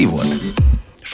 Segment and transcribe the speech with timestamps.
[0.00, 0.29] vieglāk dzīvot.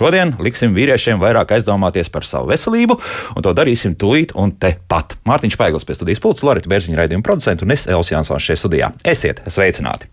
[0.06, 2.94] Šodien liksim vīriešiem vairāk aizdomāties par savu veselību,
[3.34, 5.16] un to darīsim tūlīt un tepat.
[5.26, 8.92] Mārtiņš Paiglis pie studijas pults, Lorita Bērziņa raidījuma producents un es Elsijas Jansons šajā studijā.
[9.02, 10.06] Esiet sveicināti!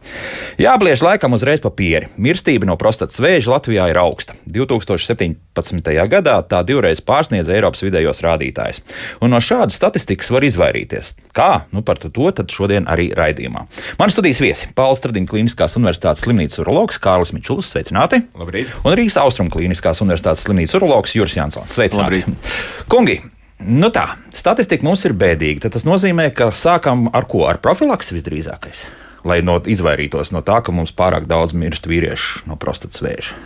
[0.57, 2.09] Jābliež laikam uzreiz pa pieri.
[2.17, 4.33] Mirstība no prostatas vēža Latvijā ir augsta.
[4.49, 5.93] 2017.
[6.09, 8.81] gadā tā divreiz pārsniedza Eiropas vidējos rādītājus.
[9.21, 11.13] Un no šādas statistikas var izvairīties.
[11.37, 11.67] Kā?
[11.69, 13.67] Nu, par to tad šodien arī raidījumā.
[14.01, 17.69] Man studijas viesi- Pāvils Stradiņa Kliniskās Universitātes slimnīcas urologs Kārlis Mičulis.
[17.69, 18.23] Sveicināti!
[18.33, 18.73] Labrīt!
[18.81, 21.75] Un Rīgas Austrum Kliniskās Universitātes slimnīcas urologs Juris Jansons.
[21.75, 22.23] Sveicināti!
[22.23, 22.51] Labrīt.
[22.91, 23.19] Kungi!
[23.63, 25.65] Nu tā, statistika mums ir bēdīga.
[25.65, 27.45] Tad tas nozīmē, ka sākam ar ko?
[27.47, 28.87] Ar profilaksi visdrīzākais.
[29.27, 33.37] Lai no, izvairītos no tā, ka mums pārāk daudz mirst vīriešu no prostatas vēža.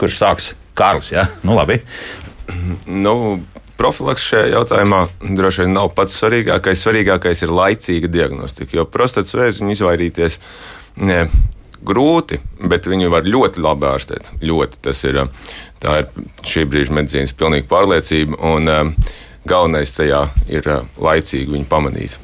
[0.00, 0.50] Kurš sāks?
[0.76, 1.40] Kārlis, jā, ja?
[1.44, 1.80] nu labi.
[2.88, 3.14] Nu,
[3.80, 5.04] profilaks šajā jautājumā
[5.38, 6.82] droši vien nav pats svarīgākais.
[6.84, 10.38] Svarīgākais ir laicīga diagnostika, jo prostatas vēzi izvairīties
[11.00, 11.24] ne,
[11.86, 14.32] grūti, bet viņu var ļoti labi ārstēt.
[14.44, 15.22] Ļoti, tas ir,
[15.82, 16.10] tā ir
[16.46, 18.96] šī brīža medicīnas pilnīga pārliecība, un um,
[19.48, 22.18] galvenais tajā ir uh, laicīgi viņu pamanīt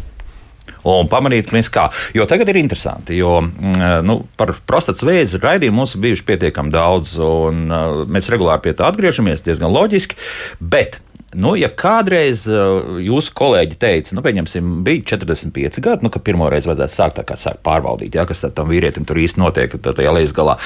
[0.86, 1.86] un pamanīt, ka mēs kā.
[2.14, 6.74] Jo tagad ir interesanti, jo mm, nu, par prostatas vēzi raidījumu mums ir bijuši pietiekami
[6.74, 7.66] daudz, un
[8.12, 10.18] mēs regulāri pie tā atgriežamies, diezgan loģiski.
[10.60, 11.00] Bet
[11.36, 16.48] Nu, ja kādreiz uh, jūsu kolēģi teica, nu, pieņemsim, bija 45 gadi, nu, ka pirmo
[16.52, 20.32] reizi vajadzētu sākt, kā sākt pārbaudīt, ja, kas tam vīrietim tur īsti notiek, tad lejas
[20.36, 20.56] galā,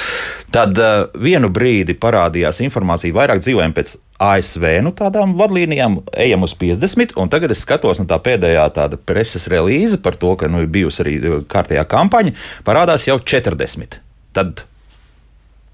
[0.55, 6.55] tad uh, vienu brīdi parādījās informācija, vairāk dzīvojam pēc ASV nu, tādām vadlīnijām, ejam uz
[6.61, 10.63] 50, un tagad es skatos, nu, tā pēdējā tāda preses relīze par to, ka nu,
[10.63, 12.37] ir bijusi arī uh, kārtējā kampaņa,
[12.69, 13.99] parādās jau 40.
[14.39, 14.63] Tad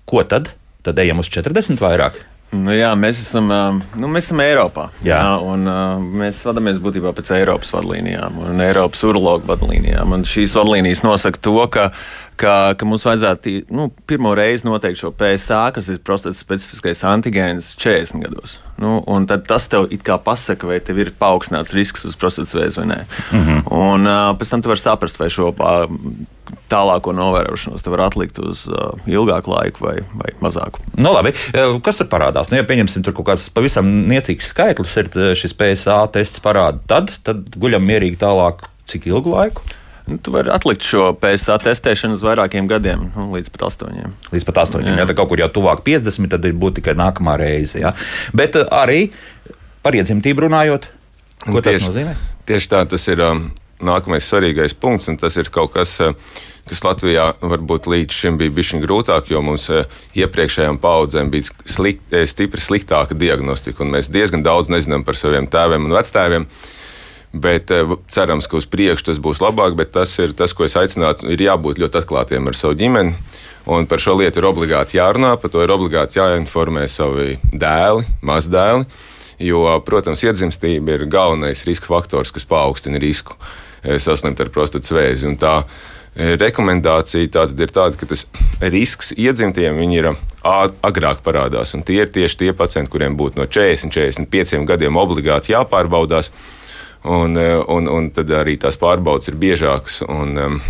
[0.09, 0.55] ko tad?
[0.87, 2.17] Tad ejam uz 40 vairāk.
[2.55, 3.49] Nu, jā, mēs esam,
[3.99, 4.87] nu, mēs esam Eiropā.
[5.05, 5.19] Jā.
[5.19, 5.67] Jā, un,
[6.21, 10.15] mēs vadāmies būtībā pēc Eiropas vadlīnijām un Eiropas urologu vadlīnijām.
[10.15, 11.89] Un šīs vadlīnijas nosaka to, ka,
[12.39, 17.73] ka, ka mums vajadzētu nu, pirmo reizi noteikt šo PSA, kas ir prostatas specifiskais antigēns
[17.83, 18.61] 40 gados.
[18.81, 22.83] Nu, tad tas tev it kā pasaka, vai tev ir paaugstināts risks uz prostatas vēzi
[22.83, 23.03] vai nē.
[23.33, 23.61] Mm -hmm.
[23.75, 24.07] Un
[24.39, 25.51] pēc tam tu vari saprast, vai šo
[26.71, 30.83] tālāko novērošanos var atlikt uz uh, ilgāku laiku vai, vai mazāku.
[30.99, 31.33] Nu, labi.
[31.85, 32.51] Kas tur parādās?
[32.51, 37.15] Nu, ja pieņemsim, tur kaut kāds pavisam niecīgs skaitlis ir šis PSA tests parāda, tad,
[37.27, 39.67] tad guļam mierīgi tālāk, cik ilgu laiku?
[40.07, 44.13] Nu, tu vari atlikt šo PSA testēšanu uz vairākiem gadiem, nu, līdz pat astoņiem.
[44.31, 44.95] Līdz pat astoņiem.
[44.95, 47.81] Jā, ja kaut kur jau tuvāk 50, tad ir būtu tikai nākamā reize.
[47.83, 47.91] Ja?
[48.37, 49.09] Bet arī
[49.83, 50.87] par iedzimtību runājot,
[51.43, 52.15] ko tieši, tas nozīmē?
[52.47, 53.23] Tieši tā, tas ir.
[53.27, 53.49] Um
[53.83, 56.15] nākamais svarīgais punkts, un tas ir kaut kas, eh,
[56.69, 59.85] kas Latvijā varbūt līdz šim bija bijis grūtāk, jo mums eh,
[60.17, 65.47] iepriekšējām paudzēm bija slikt, eh, stipri sliktāka diagnostika, un mēs diezgan daudz nezinām par saviem
[65.47, 66.47] tēviem un vectēviem.
[67.37, 67.69] Bet
[68.09, 71.37] cerams, ka uz priekšu tas būs labāk, bet tas ir tas, ko es aicinātu, ir
[71.37, 73.13] jābūt ļoti atklātiem ar savu ģimeni.
[73.67, 78.87] Un par šo lietu ir obligāti jārunā, par to ir obligāti jāinformē savi dēli, mazdēli.
[79.43, 83.37] Jo, protams, iedzimstība ir galvenais riska faktors, kas paaugstina risku.
[83.37, 83.66] Eh,
[84.03, 85.27] saslimt ar prostatas vēzi.
[85.31, 88.27] Un tā eh, rekomendācija tā ir tāda, ka tas
[88.61, 90.13] risks iedzimtiem ir
[90.47, 91.75] agrāk parādās.
[91.75, 96.31] Un tie ir tieši tie pacienti, kuriem būtu no 40, 45 gadiem obligāti jāpārbaudās.
[97.07, 100.03] Un, eh, un, un tad arī tās pārbaudas ir biežākas.
[100.09, 100.61] Un, um,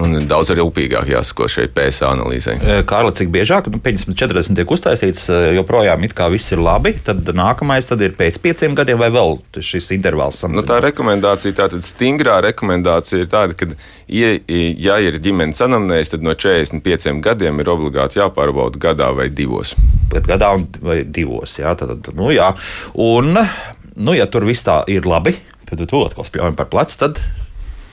[0.00, 2.54] Un daudz rūpīgāk jāsako šai PSA analīzē.
[2.88, 7.28] Kārli, cik biežāk, nu, 50, 40 tiek uztaisīts, joprojām it kā viss ir labi, tad
[7.36, 10.62] nākamais tad ir pēc pieciem gadiem vai vēl šis intervāls samazinās?
[10.62, 13.68] Nu, tā rekomendācija, tā tad stingrā rekomendācija ir tāda, ka,
[14.08, 19.76] ja, ja ir ģimenes anamnēs, tad no 45 gadiem ir obligāti jāpārbauda gadā vai divos.
[20.12, 22.48] Bet gadā vai divos, jā, tad, nu jā.
[22.96, 25.36] Un, nu, ja tur viss tā ir labi,
[25.68, 27.20] tad tu atkal spļaujam par plecu, tad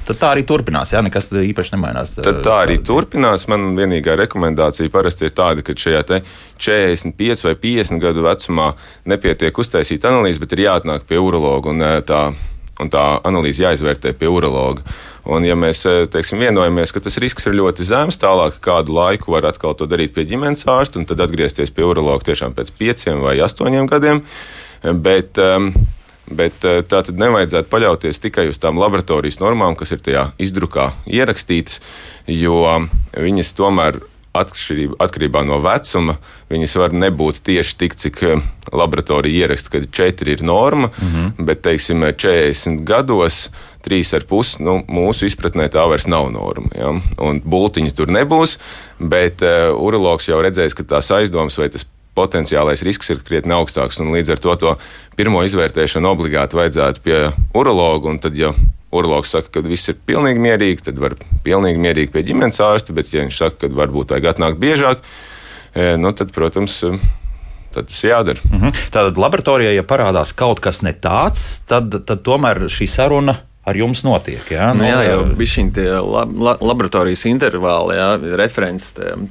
[0.09, 0.94] tad tā arī turpinās.
[0.94, 2.15] Jā, nekas īpaši nemainās.
[2.19, 3.47] Tad tā arī turpinās.
[3.51, 6.03] Man vienīgā rekomendācija parasti ir tāda, ka šajā
[6.59, 8.71] 45 vai 50 gadu vecumā
[9.09, 12.23] nepietiek uztaisīt analīzi, bet ir jāatnāk pie urologa un tā,
[12.79, 14.85] un tā analīze jāizvērtē pie urologa.
[15.29, 19.45] Un, ja mēs teiksim, vienojamies, ka tas risks ir ļoti zems, tālāk kādu laiku var
[19.50, 23.35] atkal to darīt pie ģimenes ārsta un tad atgriezties pie urologa tiešām pēc pieciem vai
[23.45, 24.23] astoņiem gadiem.
[25.03, 25.73] Bet, um,
[26.29, 30.91] Bet eh, tā tad nevajadzētu paļauties tikai uz tām laboratorijas normām, kas ir tajā izdrukā
[31.09, 31.79] ierakstītas,
[32.29, 32.61] jo
[33.17, 34.01] viņas tomēr
[34.37, 36.15] atkarībā no vecuma,
[36.51, 41.45] viņas var nebūt tieši tik, cik eh, laboratorija ieraksta, ka 4 ir norma, mm -hmm.
[41.45, 43.49] bet, teiksim, 40 gados.
[43.79, 46.67] Trīs ar pusi, nu, mūsu izpratnē tā vairs nav norma.
[46.75, 46.89] Ja?
[47.17, 48.57] Un bultiņa tur nebūs,
[48.99, 51.85] bet uh, urologs jau redzēs, ka tās aizdomas vai tas
[52.17, 54.00] potenciālais risks ir krietni augstāks.
[54.01, 54.73] Līdz ar to, to
[55.19, 57.21] pirmo izvērtēšanu obligāti vajadzētu pie
[57.57, 58.15] urologa.
[58.23, 58.53] Tad, ja
[58.91, 61.15] urologs saka, ka viss ir pilnīgi mierīgi, tad var
[61.45, 65.03] pilnīgi mierīgi pie ģimenes ārsta, bet, ja viņš saka, ka varbūt vajag atnākt biežāk,
[66.01, 66.79] nu, tad, protams,
[67.73, 68.41] tad tas jādara.
[68.41, 68.73] -hmm.
[68.89, 74.01] Tātad laboratorijā, ja parādās kaut kas ne tāds, tad, tad tomēr šī saruna ar jums
[74.06, 74.41] notiek.
[74.50, 75.65] Jā, nu, jā jau bija šī
[76.01, 76.31] lab,
[76.63, 78.07] laboratorijas intervāli, jā,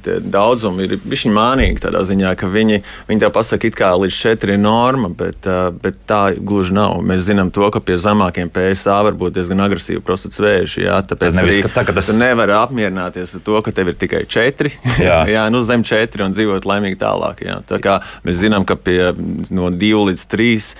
[0.05, 2.79] tie daudzumi ir bijuši mānīgi tādā ziņā, ka viņi,
[3.09, 5.49] viņi tev pasaka, ka līdz 4 ir norma, bet,
[5.81, 6.99] bet tā gluži nav.
[7.05, 10.85] Mēs zinām to, ka pie zemākiem PSA var būt diezgan agresīva prostats vēži.
[10.85, 12.11] Jā, tāpēc nevis, arī tā, tas...
[12.11, 14.73] tu nevari apmierināties ar to, ka tev ir tikai 4,
[15.03, 15.19] jā.
[15.35, 17.43] jā, nu zem 4 un dzīvot laimīgi tālāk.
[17.47, 17.59] Jā.
[17.67, 19.11] Tā kā mēs zinām, ka pie
[19.51, 20.71] no 2 līdz 3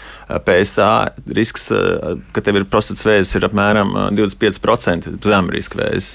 [0.45, 0.94] PSA
[1.36, 1.69] risks,
[2.36, 6.13] ka tev ir prostats vēzis, ir apmēram 25% zemriska vēzis.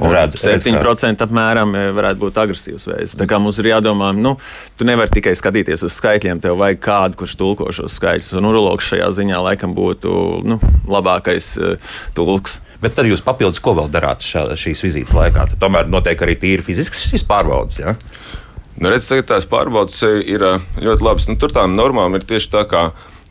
[0.00, 3.14] Un redz, 7% apmēram varētu būt agresīvs veids.
[3.20, 4.32] Tā kā mums ir jādomā, nu,
[4.80, 8.32] tu nevari tikai skatīties uz skaitļiem, tev vajag kādu, kurš tulko šos skaitļus.
[8.40, 10.14] Un urologs šajā ziņā laikam būtu
[10.48, 10.56] nu,
[10.88, 12.62] labākais uh, tulks.
[12.80, 15.50] Bet tad jūs papildus, ko vēl darāt šā, šīs vizītes laikā?
[15.52, 17.82] Tad tomēr notiek arī tīri fizisks šīs pārbaudas.
[17.82, 17.98] Ja?
[18.80, 20.40] Nu, redz, tagad tās pārbaudas ir
[20.80, 21.28] ļoti labas.
[21.28, 22.86] Nu, tur tām normām ir tieši tā, kā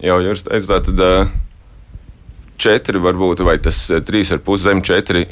[0.05, 0.91] jau jūs teicāt.
[0.91, 1.01] Tad,
[2.59, 5.25] četri, varbūt, vai tas eh, trīs ar pus zem četri,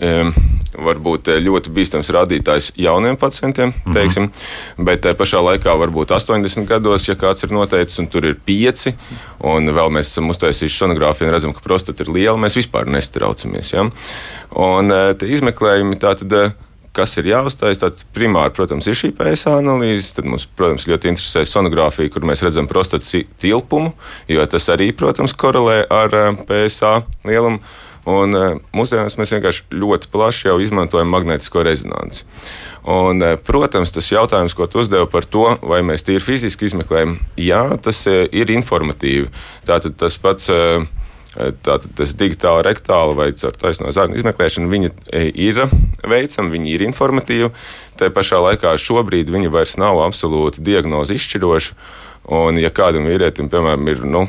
[0.77, 4.87] var būt eh, ļoti bīstams rādītājs jauniem pacientiem, teiksim, mm -hmm.
[4.89, 8.95] bet eh, pašā laikā varbūt 80 gados, ja kāds ir noteicis, un tur ir pieci,
[9.39, 13.73] un vēl mēs esam uztaisījuši sonogrāfiju un redzam, ka prostata ir liela, mēs vispār nestraucamies.
[13.73, 13.89] Ja?
[14.55, 16.53] Un izmeklējumi tātad
[16.97, 17.81] kas ir jāuztais.
[17.81, 20.13] Tad primāri, protams, ir šī PSA analīze.
[20.17, 23.93] Tad mums, protams, ļoti interesē sonogrāfija, kur mēs redzam prostatas tilpumu,
[24.31, 26.95] jo tas arī, protams, korelē ar eh, PSA
[27.27, 27.61] lielumu.
[28.07, 32.23] Un eh, mūsdienās mēs vienkārši ļoti plaši izmantojam magnētisko rezonanci.
[32.87, 37.17] Un, eh, protams, tas jautājums, ko tu uzdevi par to, vai mēs tīri fiziski izmeklējam,
[37.39, 39.27] jā, tas ir informatīvi.
[39.67, 40.49] Tātad tas pats
[41.37, 45.59] Tātad tas digitāli, rektāli vai caur taisno zarnu izmeklēšanu, viņi e, ir
[46.01, 47.51] veicami, viņi ir informatīvi.
[47.99, 51.77] Tā pašā laikā šobrīd viņi vairs nav absolūti diagnozi izšķiroši.
[52.33, 54.25] Un, ja kādam vīrietim, piemēram, ir nu,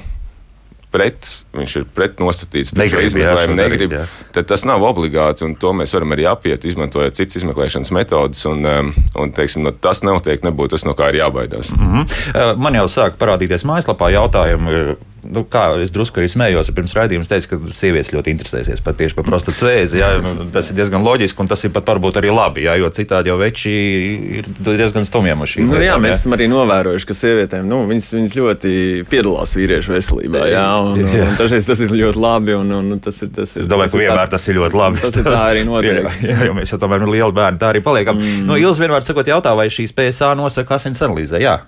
[0.93, 1.27] pret,
[1.57, 4.05] viņš ir pretnostatīts, negrib, izmeklējumu negrib, jā.
[4.37, 8.65] tad tas nav obligāti, un to mēs varam arī apiet, izmantojot citas izmeklēšanas metodas, un,
[8.69, 11.73] um, un teiksim, no, tas noteikti nebūtu tas, no kā ir jābaidās.
[11.75, 12.63] Mm -hmm.
[12.63, 17.51] Man jau sāk parādīties mājaslapā jautājumi nu, kā es drusku arī smējos, pirms raidījuma teicu,
[17.51, 20.01] ka sievietes ļoti interesēsies par tieši par prostatas vēzi.
[20.01, 22.91] Jā, nu, tas ir diezgan loģiski, un tas ir pat varbūt arī labi, jā, jo
[22.95, 23.75] citādi jau veči
[24.41, 25.87] ir diezgan stumjiem uz šīm nu, lietām.
[25.89, 26.21] Jā, mēs jā.
[26.23, 28.75] esam arī novērojuši, ka sievietēm nu, viņas, viņas ļoti
[29.11, 30.45] piedalās vīriešu veselībā.
[30.53, 31.09] Jā, un, jā.
[31.09, 32.55] un, un dažreiz tas ir ļoti labi.
[32.59, 35.03] Un, un tas ir, tas ir, es domāju, ka vienmēr tas ir ļoti labi.
[35.05, 36.07] Tas ir tā arī notiek.
[36.31, 38.21] jā, jo mēs jau tomēr ir lieli bērni, tā arī paliekam.
[38.21, 38.47] Mm.
[38.49, 41.43] Nu, Ilz vienmēr sakot jautā, vai šīs PSA nosaka asins analīzē?
[41.43, 41.59] Jā.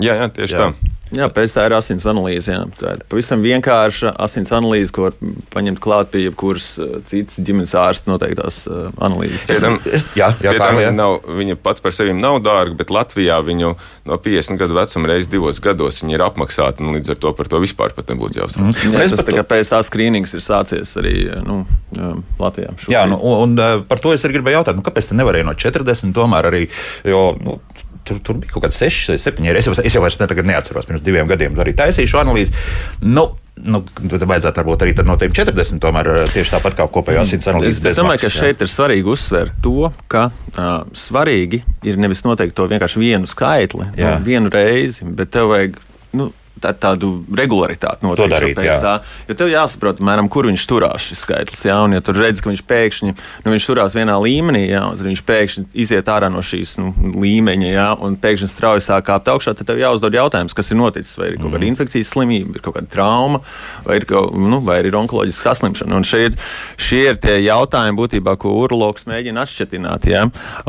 [0.00, 0.70] Jā, jā, tieši jā.
[0.70, 0.96] tā.
[1.16, 2.52] Jā, PSA ir asins analīze.
[2.52, 2.64] Jā.
[2.78, 5.16] Tā ir pavisam vienkārša asins analīze, ko var
[5.54, 9.48] paņemt klāt pie jebkuras uh, citas ģimenes ārsta noteiktās uh, analīzes.
[9.56, 10.92] Es, es, jā, jā, tā jā.
[10.94, 13.72] Nav, viņa pat par sevi nav dārga, bet Latvijā viņu
[14.10, 16.84] no 50 gadu vecuma reizes divos gados ir apmaksāta.
[16.84, 18.86] Nu, līdz ar to par to vispār nebūtu jāuztraucas.
[18.86, 18.94] Mm.
[18.94, 21.16] Jā, tas tā kā PSA skrīnings ir sācies arī
[21.46, 21.62] nu,
[22.40, 22.70] Latvijā.
[22.76, 22.94] Šobrīd.
[22.94, 25.56] Jā, nu, un, un par to es arī gribēju jautāt, nu, kāpēc te nevarēja no
[25.58, 26.64] 40 tomēr arī.
[27.06, 27.58] Jo, nu,
[28.06, 29.60] tur, tur bija kaut kāds 6, 7 eiro.
[29.60, 32.56] Es jau, es jau vairs ne, neatceros, pirms diviem gadiem arī taisīju šo analīzi.
[33.04, 33.30] Nu,
[33.60, 37.82] Nu, tad vajadzētu varbūt arī no tiem 40, tomēr tieši tāpat kā kopējā asins analīze.
[37.82, 42.56] Es, es domāju, ka šeit ir svarīgi uzsvērt to, ka uh, svarīgi ir nevis noteikt
[42.56, 45.76] to vienkārši vienu skaitli, nu, vienu reizi, bet tev vajag
[46.16, 46.30] nu,
[46.68, 48.94] ar tādu regularitāti noteikti darīt, PSA.
[48.98, 49.26] Jā.
[49.30, 51.64] Jo tev jāsaprot, mēram, kur viņš turās šis skaitlis.
[51.68, 53.12] Jā, un ja tur redz, ka viņš pēkšņi
[53.44, 57.70] nu, viņš turās vienā līmenī, jā, un viņš pēkšņi iziet ārā no šīs nu, līmeņa,
[57.70, 61.16] jā, un pēkšņi strauji sāk kāpt augšā, tad tev jāuzdod jautājums, kas ir noticis.
[61.20, 61.72] Vai ir kaut kāda mhm.
[61.74, 63.42] infekcijas slimība, ir kaut kāda trauma,
[63.86, 65.96] vai ir, kaut, nu, vai ir onkoloģiska saslimšana.
[65.98, 66.38] Un šie ir,
[66.80, 69.76] šie ir tie jautājumi, būtībā, ko urologs mēģina atšķirt.
[70.10, 70.24] Ja?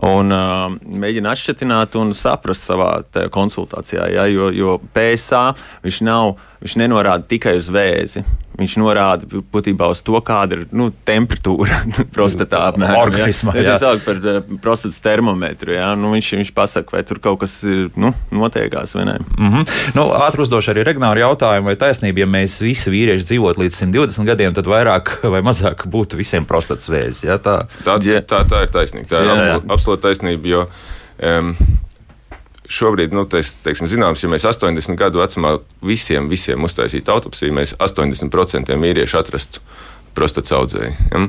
[0.08, 0.68] Un, uh,
[1.02, 2.92] mēģina atšķirt un saprast savā
[3.34, 4.28] konsultācijā, ja?
[4.32, 5.44] jo, jo PSA
[5.84, 8.24] viņš nav, viņš nenorāda tikai uz vēzi.
[8.62, 11.80] Viņš norāda būtībā uz to, kāda ir nu, temperatūra
[12.16, 13.00] prostatā apmēram.
[13.08, 13.76] Organismā, ja?
[13.76, 15.74] Es saucu par uh, prostatas termometru.
[15.74, 15.94] Ja?
[15.98, 19.18] Nu, viņš, viņš pasaka, vai tur kaut kas ir nu, notiekās vai nē.
[19.38, 19.76] Mm -hmm.
[19.98, 24.30] nu, ātri uzdošu arī Regnāru jautājumu, vai taisnība, ja mēs visi vīrieši dzīvotu līdz 120
[24.30, 27.24] gadiem, tad vairāk vai mazāk būtu visiem prostatas vēzis.
[27.24, 27.40] Ja?
[27.42, 29.08] Tā, tā, tā, tā ir taisnība.
[29.10, 30.48] Tā ir absolūta taisnība.
[30.48, 30.68] Jo,
[31.24, 31.56] um,
[32.72, 37.76] šobrīd, nu, tais, teiksim, zināms, ja mēs 80 gadu vecumā visiem, visiem uztaisītu autopsiju, mēs
[37.80, 39.64] 80% vīriešu atrastu
[40.16, 40.92] prostatas audzēji.
[41.12, 41.24] Ja?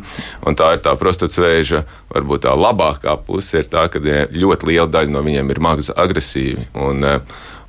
[0.49, 4.89] Un tā ir tā prostatas vēža, varbūt tā labākā puse ir tā, ka ļoti liela
[4.91, 6.69] daļa no viņiem ir maza agresīvi.
[6.75, 7.21] Un, eh,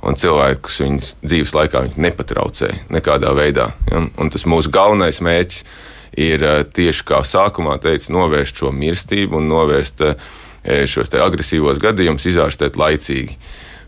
[0.04, 3.70] un cilvēkus viņas dzīves laikā nepatraucē nekādā veidā.
[3.90, 4.06] Ja?
[4.18, 5.62] Un tas mūsu galvenais mērķis
[6.18, 10.34] ir eh, tieši kā sākumā teica, novērst šo mirstību un novērst uh,
[10.64, 13.38] šos agresīvos gadījumus izārstēt laicīgi.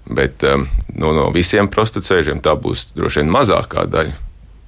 [0.07, 4.23] Bet um, no, no visiem prostatas vēžiem tā būs droši vien mazākā daļa.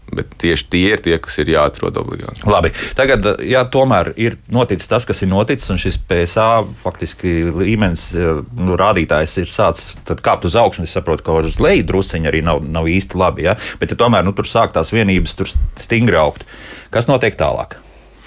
[0.08, 2.40] Bet tieši tie ir tie, kas ir jāatrod obligāti.
[2.48, 6.46] Labi, tagad, ja tomēr ir noticis tas, kas ir noticis, un šis PSA
[6.80, 12.30] faktiski līmenis, nu, rādītājs ir sācis kāpt uz augšu, es saprotu, ka uz leju drusciņi
[12.30, 13.44] arī nav, nav īsti labi.
[13.50, 13.58] Ja?
[13.82, 16.48] Bet, ja tomēr nu, tur sāk tās vienības tur stingri augt,
[16.94, 17.76] kas notiek tālāk?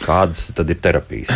[0.03, 1.34] Kādas tad ir terapijas?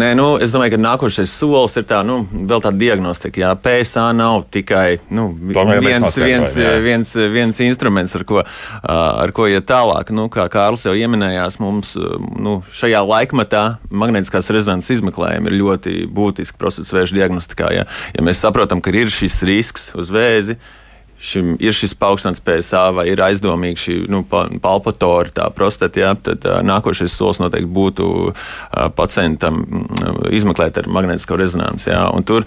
[0.00, 3.42] Nē, nu, es domāju, ka nākošais solis ir tā, nu, vēl tāda diagnostika.
[3.42, 6.76] Jā, PSA nav tikai nu, Tomēr viens, viens, jā.
[6.84, 8.42] viens, viens instruments, ar ko,
[8.84, 10.14] ar ko iet tālāk.
[10.14, 11.94] Nu, kā Kārlis jau pieminējās, mums
[12.38, 17.72] nu, šajā laikmatā magnētiskās rezonanses izmeklējumi ir ļoti būtiski prostatas vēža diagnostikā.
[17.74, 20.58] Ja, ja mēs saprotam, ka ir šis risks uz vēzi,
[21.18, 26.12] šim ir šis paaugstināts PSA vai ir aizdomīgi šī nu, pa- palpatori, tā prostata, jā,
[26.28, 28.34] tad uh, nākošais solis noteikti būtu uh,
[28.96, 29.64] pacientam
[30.34, 31.90] izmeklēt ar magnētisko rezonanci.
[31.90, 32.46] Jā, un tur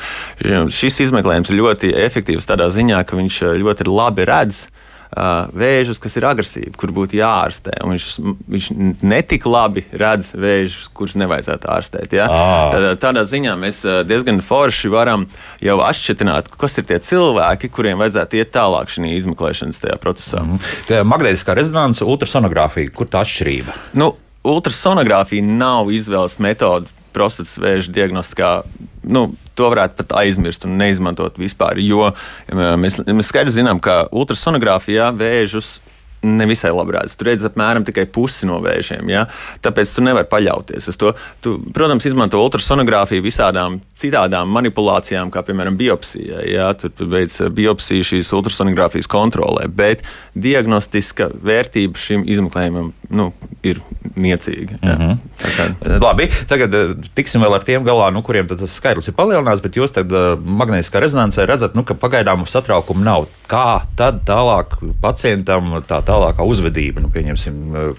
[0.71, 6.15] šis izmeklējums ir ļoti efektīvs tādā ziņā, ka viņš ļoti labi redz uh, vēžus, kas
[6.15, 7.81] ir agresīvi, kur būtu jāārstē.
[7.83, 8.07] un Viņš,
[8.47, 8.67] viņš
[9.03, 12.15] netik labi redz vēžus, kurus nevajadzētu ārstēt.
[12.15, 12.29] Ja?
[12.31, 12.69] Ā.
[12.71, 15.27] Tad, tādā ziņā mēs diezgan forši varam
[15.61, 20.45] jau atšķirt, kas ir tie cilvēki, kuriem vajadzētu iet tālāk šajā izmeklēšanas procesā.
[20.45, 21.11] Mm.
[21.11, 23.75] Magnētiskā rezonance, ultrasonogrāfija, kur tā atšķirība?
[23.99, 24.13] Nu,
[24.47, 28.61] ultrasonogrāfija nav izvēles metode prostatas vēža diagnostikā.
[29.03, 31.79] Nu, to varētu pat aizmirst un neizmantot vispār.
[31.81, 32.11] Jo
[32.51, 35.79] mēs, mēs skaidri zinām, ka ultrasonogrāfijā vēžus
[36.21, 37.15] nevisai labi redz.
[37.17, 39.09] Tur redz apmēram tikai pusi no vēžiem.
[39.09, 39.25] Ja?
[39.65, 41.13] Tāpēc tu nevari paļauties uz to.
[41.41, 46.43] Tu, protams, izmanto ultrasonogrāfiju visādām citādām manipulācijām, kā piemēram biopsija.
[46.49, 46.71] Ja?
[46.77, 50.05] Tur tu veic biopsiju šīs ultrasonogrāfijas kontrolē, bet
[50.37, 53.31] diagnostiska vērtība šim izmeklējumam nu,
[53.65, 53.81] ir
[54.15, 54.77] niecīga.
[54.81, 54.95] Ja?
[54.95, 55.17] Mm -hmm.
[55.57, 59.61] kā, Labi, tagad eh, tiksim vēl ar tiem galā, nu, kuriem tas skaitlis ir palielināts,
[59.61, 63.27] bet jūs tad uh, magnētiskā rezonansē redzat, nu, ka pagaidām satraukumu nav.
[63.51, 67.57] Kā tad tālāk pacientam tā tālākā uzvedība, nu, pieņemsim,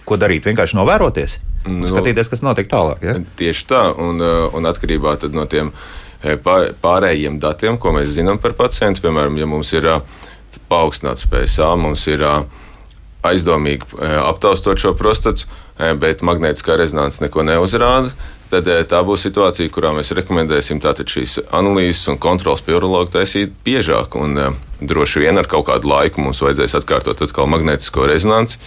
[0.08, 0.46] ko darīt?
[0.48, 1.36] Vienkārši novēroties,
[1.68, 3.04] nu, skatīties, kas notiek tālāk.
[3.04, 3.18] Ja?
[3.36, 5.74] Tieši tā, un, uh, un atkarībā no tiem
[6.22, 10.00] eh, pā- pārējiem datiem, ko mēs zinām par pacientu, piemēram, ja mums ir uh,
[10.72, 12.24] paaugstināts PSA, mums ir
[13.26, 15.46] aizdomīgi eh, aptaustot šo prostatu,
[15.78, 18.12] eh, bet magnētiskā rezonance neko neuzrāda.
[18.52, 23.54] Tad eh, tā būs situācija, kurā mēs rekomendēsim šīs analīzes un kontrolas pie urologa taisīt
[23.64, 24.16] biežāk.
[24.20, 28.58] Un, uh, droši vien ar kaut kādu laiku mums vajadzēs atkārtot atkal magnētisko rezonanci.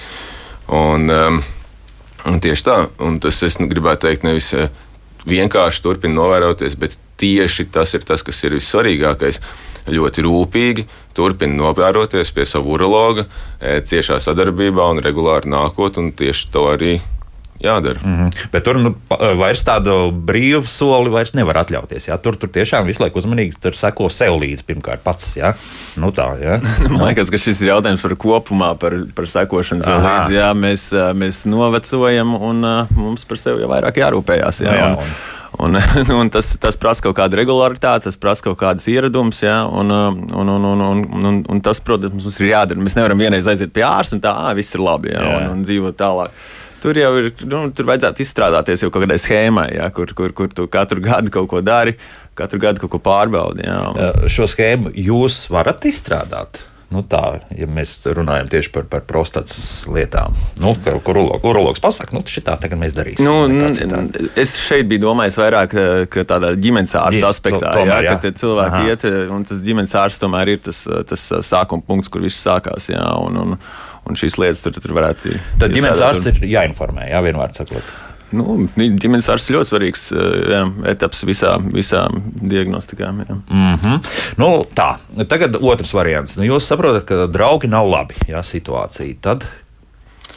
[0.74, 1.44] Un, um,
[2.26, 2.76] Un tieši tā,
[3.06, 4.72] un tas es gribētu teikt, nevis eh,
[5.30, 9.38] vienkārši turpina novēroties, bet tieši tas ir tas, kas ir vissvarīgākais.
[9.94, 13.28] Ļoti rūpīgi turpina novēroties pie sava urologa,
[13.60, 16.96] eh, ciešā sadarbībā un regulāri nākot, un tieši to arī
[17.64, 18.00] jādara.
[18.04, 18.16] Mm.
[18.16, 18.50] Mhm.
[18.52, 22.10] Bet tur nu, pa- vairs tādu brīvu soli vairs nevar atļauties.
[22.10, 22.18] Ja?
[22.22, 25.36] Tur, tur tiešām visu laiku uzmanīgi tur seko sev līdzi pirmkārt pats.
[25.40, 25.54] Ja?
[26.02, 26.60] Nu, tā, ja?
[26.92, 29.86] Man liekas, ka šis ir jautājums par kopumā, par, par sekošanu.
[29.86, 30.36] sev līdzi.
[30.40, 34.62] Jā, mēs, ā, mēs novecojam un ā, mums par sevi jau vairāk jārūpējas.
[34.66, 34.90] Jā, Nu jā,
[35.64, 39.62] un, un, un tas, tas prasa kaut kādu regularitāti, tas prasa kaut kādas ieradumus, jā,
[39.72, 42.84] un, un, un, un, un, un, un tas, protams, mums ir jādara.
[42.84, 45.38] Mēs nevaram vienreiz aiziet pie ārsta un tā, ah, viss ir labi, jā, Jā.
[45.40, 46.36] un, un dzīvot tālāk.
[46.86, 50.52] Tur jau ir, nu, tur vajadzētu izstrādāties jau kaut kādai schēmai, jā, kur, kur, kur
[50.54, 51.96] tu katru gadu kaut ko dari,
[52.38, 53.66] katru gadu kaut ko pārbaudi.
[53.66, 53.80] Jā,
[54.30, 56.62] Šo schēmu jūs varat izstrādāt.
[56.94, 59.58] Nu tā, ja mēs runājam tieši par, par prostatas
[59.90, 63.26] lietām, nu, ka, kur urologs, pasakā, nu, tā tagad mēs darīsim.
[63.26, 64.04] Nu,
[64.38, 68.12] es šeit biju domājis vairāk eh, ka tādā ģimenes Ģi- ārsta aspektā, to- tomēr, jā,
[68.12, 68.14] jā.
[68.14, 68.94] ka tie cilvēki Aha.
[68.94, 72.22] iet, eh, un tas ģimenes ārsts tomēr ir tas, eh, tas eh, sākuma punkts, kur
[72.22, 72.92] viss sākās.
[72.94, 73.58] Jā, un, un,
[74.06, 75.54] un šīs lietas tur, tur varētu būt.
[75.66, 77.96] Tad ģimenes ārsts ir jāinformē, jā, vienmēr sakot.
[78.36, 80.62] Nu, ģimenes ārsts ir ļoti svarīgs eh, jā,
[80.92, 83.22] etaps visā, visām diagnostikām.
[83.26, 83.38] Jā.
[83.50, 84.16] Mm -hmm.
[84.42, 84.96] nu, tā,
[85.30, 86.38] tagad otrs variants.
[86.38, 89.16] Nu, jūs saprotat, ka draugi nav labi, jā, situācija.
[89.22, 89.48] Tad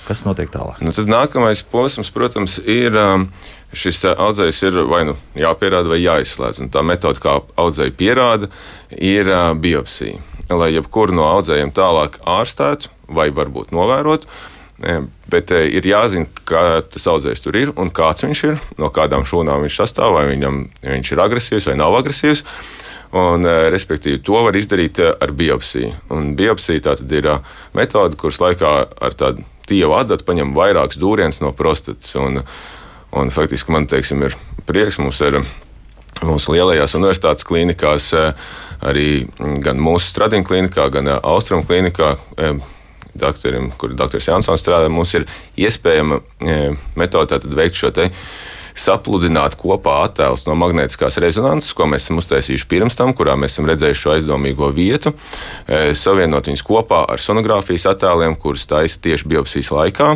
[0.09, 0.81] kas notiek tālāk?
[0.85, 3.29] Nu, tad nākamais posms, protams, ir um,
[3.77, 6.63] šis uh, audzējs ir vai nu jāpierāda, vai jāizslēdz.
[6.65, 8.49] Un tā metode, kā audzēji pierāda,
[8.91, 10.23] ir uh, biopsija.
[10.49, 14.25] Lai jebkuru no audzējiem tālāk ārstētu vai varbūt novērot.
[14.79, 19.65] Bet ir jāzina, kā tas audzējs tur ir un kāds viņš ir, no kādām šūnām
[19.67, 22.45] viņš sastāv, vai viņam, viņš ir agresīvs vai nav agresīvs.
[23.19, 25.95] Un, respektīvi, to var izdarīt ar biopsiju.
[26.15, 27.31] Un biopsija ir
[27.75, 32.15] metode, kuras laikā ar tādu tievu adatu paņem vairākus dūrienus no prostatas.
[32.21, 32.43] Un,
[33.17, 34.37] un faktiski man teiksim, ir
[34.69, 35.43] prieks mums ir.
[36.19, 38.33] Mūsu lielajās universitātes klinikās, eh,
[38.83, 39.29] arī
[39.63, 42.59] gan mūsu Stradina klinikā, gan Austrum klinikā, eh,
[43.21, 45.27] doktoriem, kur doktors Jansons strādā, mums ir
[45.59, 48.11] iespējama eh, metode veikt šo te
[48.79, 53.69] sapludināt kopā attēlus no magnētiskās rezonances, ko mēs esam uztaisījuši pirms tam, kurā mēs esam
[53.71, 55.15] redzējuši šo aizdomīgo vietu,
[55.67, 60.13] e, savienot viņus kopā ar sonogrāfijas attēliem, kurus taisa tieši biopsijas laikā,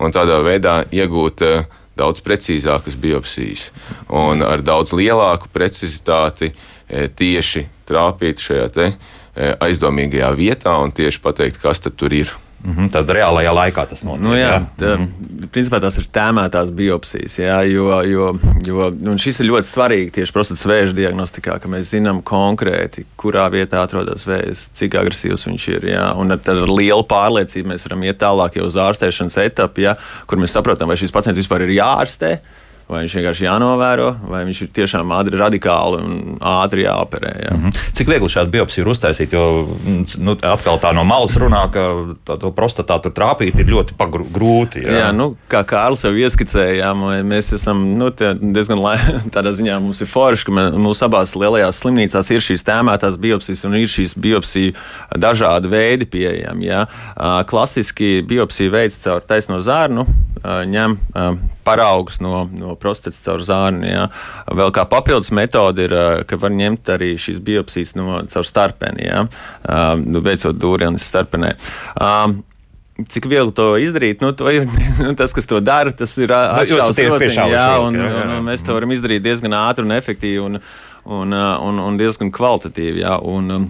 [0.00, 1.52] un tādā veidā iegūt e,
[1.98, 3.68] daudz precīzākas biopsijas
[4.14, 8.68] un ar daudz lielāku precizitāti e, tieši trāpīt šajā
[9.38, 12.34] aizdomīgajā vietā un tieši pateikt, kas tur ir.
[12.58, 14.22] Mm -hmm, tad reālajā laikā tas notiek.
[14.22, 15.48] Nu, jā, tā, mm -hmm.
[15.54, 17.38] principā tās ir tēmētās biopsijas.
[17.38, 22.22] Jā, jo, jo, jo šis ir ļoti svarīgi tieši prostatas vēža diagnostikā, ka mēs zinām
[22.22, 25.84] konkrēti, kurā vietā atrodas vējs, cik agresīvs viņš ir.
[25.84, 29.94] Jā, un ar, ar lielu pārliecību mēs varam iet tālāk jau uz ārstēšanas etapu, jā,
[30.26, 32.38] kur mēs saprotam, vai šis pacients vispār ir jāārstē
[32.88, 37.32] vai viņš vienkārši jānovēro, vai viņš ir tiešām ātri, radikāli un ātri jāoperē.
[37.44, 37.54] Jā.
[37.54, 37.80] Mm -hmm.
[37.92, 39.32] Cik viegli šādu biopsiju ir uztaisīt?
[39.32, 39.68] Jo
[40.18, 41.84] nu, atkal tā no malas runā, ka
[42.24, 43.94] to, to prostatā tur trāpīt ir ļoti
[44.32, 44.84] grūti.
[44.86, 48.78] Jā, jā nu, kā Kārlis jau ieskicēja, mēs esam nu, diezgan
[49.36, 53.74] tādā ziņā mums ir forši, ka mūsu abās lielajās slimnīcās ir šīs tēmētās biopsijas un
[53.74, 54.72] ir šīs biopsiju
[55.16, 56.66] dažādi veidi pieejami.
[56.66, 56.86] Jā.
[57.46, 60.06] Klasiski biopsiju veids caur taisno zārnu,
[60.44, 60.98] ņem
[61.68, 63.86] paraugus no, no prostatas caur zārnu.
[63.88, 64.08] Ja.
[64.54, 65.94] Vēl kā papildus metode ir,
[66.28, 69.24] ka var ņemt arī šīs biopsijas no, caur starpeni, ja.
[70.04, 71.54] nu, veicot dūrienes starpenē.
[72.00, 72.40] Um,
[73.06, 74.22] cik viegli to izdarīt.
[74.24, 74.50] Nu, to,
[75.04, 77.36] nu, tas, kas to dara, tas ir atšķirīgs.
[77.38, 78.22] Jā, jā, un, jā, jā.
[78.24, 80.62] Un, un mēs to varam izdarīt diezgan ātri un efektīvi un,
[81.06, 83.04] un, un, un diezgan kvalitatīvi.
[83.06, 83.68] Jā, un,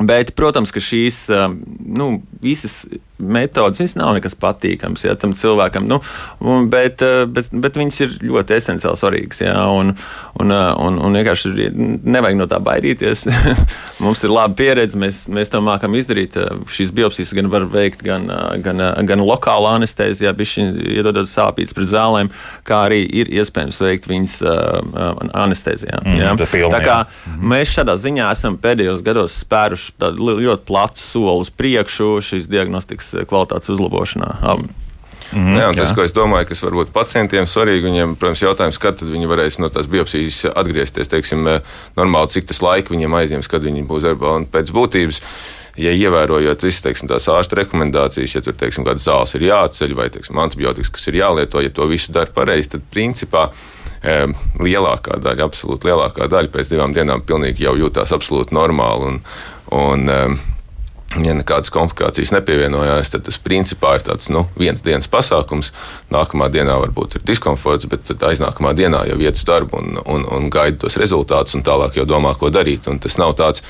[0.00, 1.26] Bet, protams, ka šīs
[1.84, 2.06] nu,
[2.40, 2.86] visas
[3.22, 6.00] metodas, viņas nav nekas patīkams ja, tam cilvēkam, nu,
[6.72, 9.42] bet, eh, bet, bet viņas ir ļoti esenciāli svarīgas.
[9.44, 9.94] Ja, un,
[10.40, 13.26] un, eh, un, un vienkārši nevajag no tā baidīties.
[14.02, 16.36] Mums ir laba pieredze, mēs, mēs to mākam izdarīt.
[16.40, 18.28] Eh, šīs biopsijas gan var veikt gan,
[18.64, 22.32] gan, gan lokālā anestezijā, iedodot sāpītas pret zālēm,
[22.66, 24.38] kā arī ir iespējams veikt viņas
[25.38, 26.00] anestezijā.
[26.02, 26.32] Mm, ja.
[26.72, 27.42] Tā kā mm.
[27.52, 33.72] mēs šādā ziņā esam pēdējos gados spēruši ļoti platu soli uz priekšu šīs diagnostikas kvalitātes
[33.74, 34.30] uzlabošanā.
[34.52, 34.70] Abi.
[35.32, 35.96] Mm, jā, tas, jā.
[35.96, 39.88] ko es domāju, kas varbūt pacientiem svarīgi, viņiem, protams, jautājums, kad viņi varēs no tās
[39.88, 41.48] biopsijas atgriezties, teiksim,
[41.96, 44.34] normāli, cik tas laika viņiem aizņems, kad viņi būs darbā.
[44.36, 45.22] Un pēc būtības,
[45.80, 50.10] ja ievērojot visas, teiksim, tās ārsta rekomendācijas, ja tur, teiksim, kādas zāles ir jāceļ vai,
[50.12, 53.48] teiksim, antibiotikas, kas ir jālieto, ja to visu dara pareizi, tad principā
[54.02, 59.12] lielākā daļa, absolūti lielākā daļa pēc divām dienām pilnīgi jau jūtās absolūti normāli.
[59.12, 59.20] Un,
[59.78, 60.38] un,
[61.20, 65.68] Ja nekādas komplikācijas nepievienojās, tad tas principā ir tāds nu, viens dienas pasākums.
[66.12, 70.48] Nākamā dienā varbūt ir diskomforts, bet aiznākamā dienā jau iet uz darbu un, un, un
[70.52, 72.88] gaida tos rezultātus, un tālāk jau domā, ko darīt.
[72.88, 73.60] Un tas nav tāds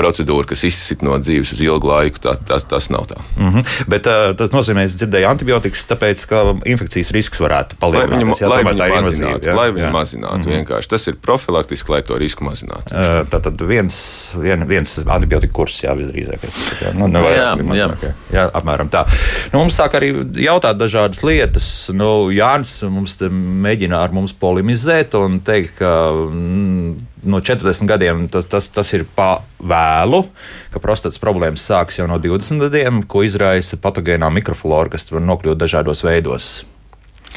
[0.00, 2.22] procedūra, kas izsit no dzīves uz ilgu laiku.
[2.24, 3.20] Tā, tā, tas nav tā.
[3.36, 3.86] Mm -hmm.
[3.92, 8.46] Bet uh, tas nozīmē, ka dzirdēju antibiotikas, tāpēc, ka infekcijas risks varētu palielināties.
[8.48, 9.92] Lai lai viņu mazinātu, jā, lai viņu jā.
[9.94, 10.56] mazinātu mm -hmm.
[10.56, 10.88] vienkārši.
[10.88, 12.94] Tas ir profilaktiski, lai to risku mazinātu.
[12.94, 16.46] Uh, Tātad viens, vien, viens antibiotika kurs, jā, visdrīzāk.
[16.94, 18.12] Nu, jā, jā, jā.
[18.32, 19.04] jā, apmēram tā.
[19.52, 21.90] Nu, mums sāk arī jautāt dažādas lietas.
[21.92, 26.10] Nu, Jānis mums mēģina ar mums polemizēt un teikt, ka.
[26.12, 30.24] Mm, no 40 gadiem tas, tas, tas ir pa vēlu,
[30.72, 35.60] ka prostatas problēmas sākas jau no 20 gadiem, ko izraisa patogēnā mikroflora, kas var nokļūt
[35.60, 36.60] dažādos veidos.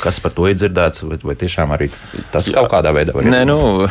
[0.02, 1.88] Kas par to ir dzirdēts, vai, vai tiešām arī
[2.34, 2.56] tas jā.
[2.58, 3.36] kaut kādā veidā var būt?
[3.46, 3.86] Nu,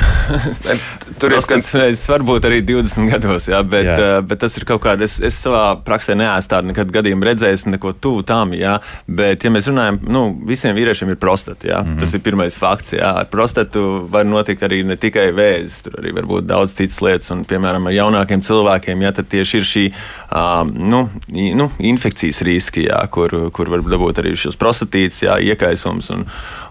[1.22, 3.94] tur ir kāds veids, varbūt arī 20 gados, jā, bet, jā.
[4.18, 5.06] Uh, bet tas ir kaut kāda.
[5.06, 8.74] Es, es savā praksē neesmu tādu nekad gadījumu redzējis, neko tuvu tam, jā.
[9.06, 11.82] Bet, ja mēs runājam, nu, visiem vīriešiem ir prostata, jā.
[11.84, 12.00] Mm -hmm.
[12.02, 13.12] Tas ir pirmais fakts, jā.
[13.22, 17.30] Ar prostatu var notikt arī ne tikai vēzis, tur arī var būt daudz citas lietas,
[17.30, 19.86] un, piemēram, ar jaunākiem cilvēkiem, jā, tad tieši ir šī,
[20.34, 21.10] um, nu,
[21.54, 26.24] nu, infekcijas riski, jā, kur, kur var dabūt arī šos prostatītus, jā, iekaisums trūkums un,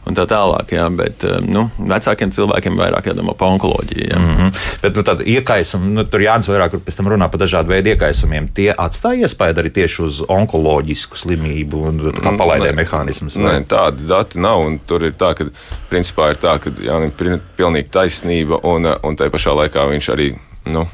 [0.07, 0.73] un tā tālāk.
[0.73, 4.07] Jā, bet eh, nu, vecākiem cilvēkiem vairāk jādomā par onkoloģiju.
[4.09, 4.19] Jā.
[4.19, 4.51] Mm -hmm.
[4.81, 8.49] Bet nu, tāda iekaisuma, nu, tur Jānis vairāk pēc tam runā par dažādu veidu iekaisumiem.
[8.53, 13.37] Tie atstāja iespēju arī tieši uz onkoloģisku slimību un kā palaidē mehānismus.
[13.67, 14.61] Tādi dati nav.
[14.87, 15.45] Tur ir tā, ka
[15.89, 20.35] principā ir tā, ka Jānis ir pilnīgi taisnība un, un tai pašā laikā viņš arī.
[20.65, 20.87] Nu,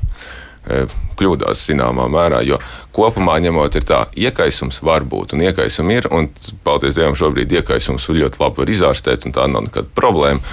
[1.18, 2.42] kļūdās zināmā mērā.
[2.48, 2.60] Jo
[2.96, 6.32] kopumā ņemot, ir tā, iekaisums var būt, un iekaisumi ir, un
[6.68, 10.44] paldies Dievam, šobrīd iekaisums ļoti labi var izārstēt, un tā nav nekāda problēma.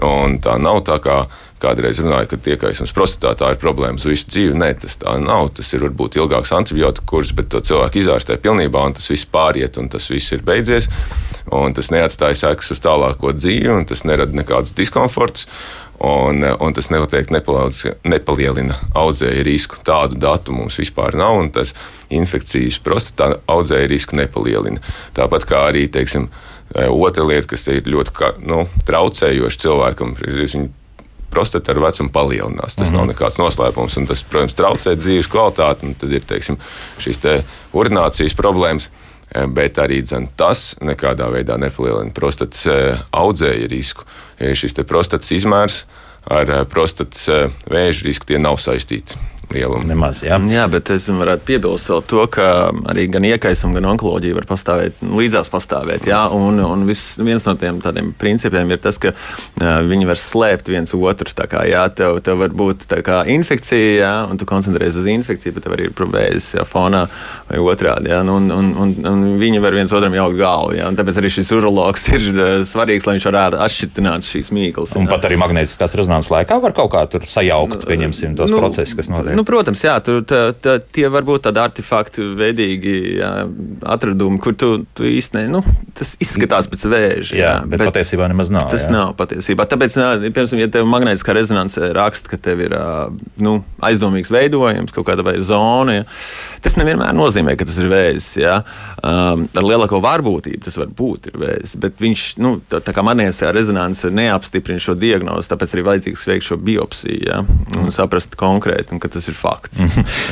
[0.00, 1.24] Un tā nav tā, kā
[1.60, 4.54] kādreiz runāja, ka iekaisums prostatātā ir problēmas visu dzīvi.
[4.56, 5.50] Nē, tas tā nav.
[5.58, 9.76] Tas ir varbūt ilgāks antibiotika kurs, bet to cilvēku izārstē pilnībā, un tas viss pāriet,
[9.82, 10.88] un tas viss ir beidzies.
[11.52, 15.48] Un tas neatstāja sekas uz tālāko dzīvi, un tas nerada nekādus diskomfortus.
[16.00, 17.34] Un, un tas noteikti
[18.08, 19.82] nepalielina audzēju risku.
[19.84, 21.74] Tādu datu mums vispār nav, un tas
[22.08, 24.80] infekcijas prostatā audzēju risku nepalielina.
[25.12, 26.30] Tāpat kā arī teiksim,
[26.70, 30.68] Otra lieta, kas ir ļoti nu, traucējoša cilvēkam, ir viņa
[31.30, 32.76] prostata ar vecumu palielinās.
[32.76, 32.96] Tas mm -hmm.
[32.96, 33.10] nav mhm.
[33.10, 35.94] nekāds noslēpums, un tas, protams, traucē dzīves kvalitāti.
[35.98, 36.58] Tad ir teiksim,
[36.98, 38.90] šīs te urinācijas problēmas.
[39.30, 44.06] Eh, bet arī dzen, tas nekādā veidā nepalielina prostatas eh, audzēja risku.
[44.40, 45.84] Šis prostatas izmērs
[46.24, 47.26] ar prostatas
[47.68, 49.18] vēža risku tie nav saistīti
[49.54, 49.86] lielumu.
[49.90, 50.38] Nemaz, jā.
[50.50, 52.46] jā, bet es varētu piebilst vēl to, ka
[52.92, 56.06] arī gan iekaisuma, gan onkoloģija var pastāvēt līdzās pastāvēt.
[56.10, 60.20] Jā, un, un vis, viens no tiem tādiem principiem ir tas, ka uh, viņi var
[60.20, 61.34] slēpt viens otru.
[61.36, 65.56] Tā kā jā, tev, tev var būt kā, infekcija, jā, un tu koncentrējies uz infekciju,
[65.56, 67.04] bet tev arī ir problēmas fonā
[67.48, 68.12] vai otrādi.
[68.12, 70.76] Jā, un, un, un, un viņi var viens otram jaukt galvu.
[70.78, 74.94] Jā, tāpēc arī šis urologs ir uh, svarīgs, lai viņš varētu atšķirt šīs mīklas.
[74.98, 75.12] Un jā.
[75.14, 78.94] pat arī magnētiskās rezonanses laikā var kaut kā tur sajaukt, nu, pieņemsim, tos nu, procesus,
[78.98, 79.34] kas notiek.
[79.38, 83.30] Nu, protams, jā, tur tā, tā, tie var būt tādi artefakti, veidīgi jā,
[83.94, 85.62] atradumi, kur tu, tu īstenībā nu,
[85.96, 87.36] tas izskatās pēc vēža.
[87.36, 88.68] Jā, jā bet, bet patiesībā nemaz nav.
[88.72, 88.94] Tas jā.
[88.94, 89.66] nav patiesībā.
[89.70, 92.76] Tāpēc, piemēram, ja tev magnētiskā rezonance raksta, ka tev ir
[93.42, 96.08] nu, aizdomīgs veidojums, kaut kāda zona, ja,
[96.64, 98.30] tas nevienmēr nozīmē, ka tas ir vēzis.
[98.40, 98.60] Ja.
[99.04, 103.52] Um, ar lielāko varbūtību tas var būt vēzis, bet viņš, nu, tā, tā kā magnētiskā
[103.56, 107.40] rezonance neapstiprina šo diagnozi, tāpēc arī vajadzīgs veikt šo biopsiju ja,
[107.80, 109.82] un saprast konkrēti, un ka tas ir fakts.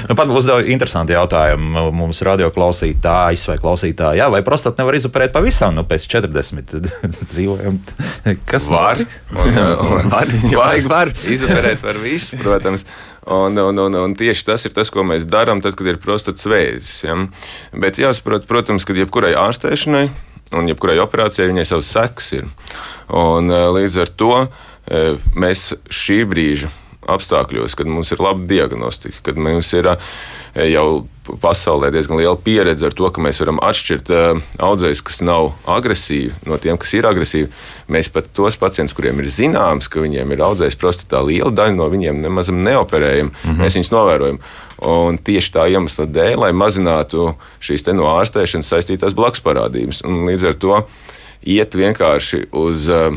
[0.08, 5.34] nu, Pat uzdeva interesantu jautājumu mums radio klausītājs vai klausītāji, jā, vai prostatu nevar izoperēt
[5.34, 6.74] pavisam, nu pēc 40
[7.32, 7.80] dzīvojam.
[8.48, 9.02] Kas var?
[9.34, 11.12] Un, un, var, vajag, var.
[11.36, 12.86] Izoperēt var visu, protams.
[13.28, 16.48] Un, un, un, un tieši tas ir tas, ko mēs darām, tad, kad ir prostatas
[16.48, 17.02] vēzis.
[17.04, 17.18] Ja?
[17.76, 20.06] Bet jāsaprot, protams, ka jebkurai ārstēšanai
[20.56, 22.48] un jebkurai operācijai viņai savs sekas ir.
[23.12, 26.70] Un, eh, līdz ar to eh, mēs šī brīža
[27.08, 31.06] apstākļos, kad mums ir laba diagnostika, kad mums ir eh, jau
[31.42, 36.32] pasaulē diezgan liela pieredze ar to, ka mēs varam atšķirt uh, audzējus, kas nav agresīvi,
[36.48, 37.50] no tiem, kas ir agresīvi.
[37.92, 41.88] Mēs pat tos pacientus, kuriem ir zināms, ka viņiem ir audzējs prostatā, liela daļa no
[41.92, 43.28] viņiem nemaz neoperējam.
[43.28, 43.60] Mm -hmm.
[43.60, 44.40] Mēs viņus novērojam.
[44.88, 50.04] Un tieši tā iemesla dēļ, lai mazinātu šīs no ārstēšanas saistītās blakus parādības.
[50.08, 50.80] Un līdz ar to
[51.44, 52.88] iet vienkārši uz.
[52.88, 53.12] Uh,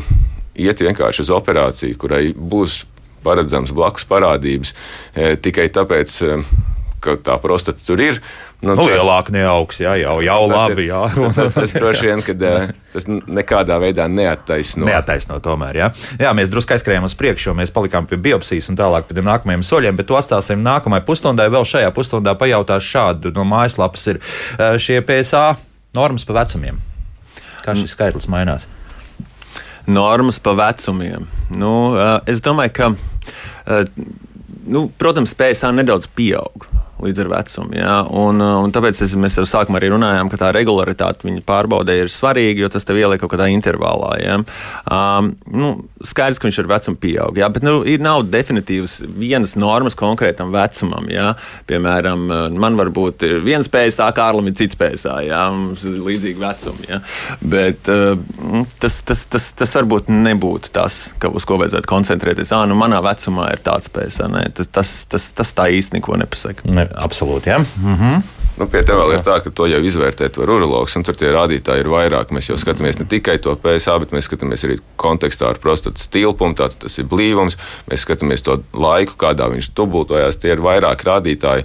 [0.52, 2.82] iet vienkārši uz operāciju, kurai būs
[3.24, 4.74] paredzams blakus parādības
[5.14, 6.36] e, tikai tāpēc, e,
[7.02, 8.20] ka tā prostata tur ir.
[8.62, 10.84] Nu, nu, tas, lielāka neaugs, jā, jau, jau labi.
[10.84, 11.00] Ir, jā.
[11.38, 12.52] tas, tas droši vien, ka e,
[12.94, 14.86] tas nekādā veidā neattaisno.
[14.86, 15.88] Neattaisno tomēr, jā.
[16.22, 19.66] Jā, mēs drusku aizskrējām uz priekšu, jo mēs palikām pie biopsijas un tālāk pie nākamajiem
[19.66, 21.50] soļiem, bet to atstāsim nākamajai pusstundai.
[21.52, 24.22] Vēl šajā pusstundā pajautāšu šādu no mājaslapas ir
[24.82, 25.48] šie PSA
[25.96, 26.78] normas pa vecumiem.
[27.62, 28.66] Kā šis skaitlis mainās?
[29.86, 31.26] Normas pa vecumiem.
[31.56, 31.72] Nu,
[32.28, 32.90] es domāju, ka,
[34.66, 36.68] nu, protams, PSA nedaudz pieaug
[37.06, 37.76] līdz ar vecumu.
[37.76, 37.96] Ja?
[38.08, 41.96] Un, uh, un tāpēc es, mēs jau sākumā arī runājām, ka tā regularitāte viņa pārbaudē
[42.00, 44.12] ir svarīga, jo tas tev ieliek kaut kādā intervālā.
[44.22, 44.38] Ja?
[44.86, 45.72] Um, nu,
[46.06, 47.50] skaidrs, ka viņš ar vecumu pieaug, ja?
[47.52, 51.08] bet nu, ir nav definitīvas vienas normas konkrētam vecumam.
[51.12, 51.32] Ja?
[51.70, 55.44] Piemēram, uh, man var būt viens PSA, Kārlim ir cits PSA, ja?
[55.54, 56.88] mums ir līdzīgi vecumi.
[56.90, 57.02] Ja?
[57.42, 58.14] Bet uh,
[58.82, 62.54] tas, tas, tas, tas varbūt nebūtu tas, ka, uz ko vajadzētu koncentrēties.
[62.54, 64.28] Ah, nu, manā vecumā ir tāds PSA.
[64.32, 66.68] Nē, tas, tas, tas, tas tā īsti neko nepasaka.
[66.72, 67.48] Ne absolūti.
[67.48, 67.58] Ja?
[67.58, 68.22] Mm -hmm.
[68.60, 71.30] Nu, pie tā vēl ir tā, ka to jau izvērtēt var urologs, un tur tie
[71.32, 72.34] rādītāji ir vairāk.
[72.36, 76.54] Mēs jau skatāmies ne tikai to PSA, bet mēs skatāmies arī kontekstā ar prostatas tilpumu,
[76.54, 77.56] tātad tas ir blīvums.
[77.88, 80.36] Mēs skatāmies to laiku, kādā viņš dubultojās.
[80.36, 81.64] Tie ir vairāk rādītāji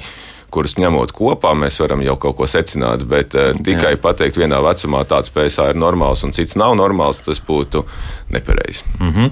[0.54, 3.04] kurus ņemot kopā, mēs varam jau kaut ko secināt.
[3.10, 4.02] Bet uh, tikai Jā.
[4.02, 7.86] pateikt, vienā vecumā tāds PSA ir normāls un cits nav normāls, tas būtu
[8.34, 8.84] nepareizi.
[9.00, 9.32] Mm -hmm.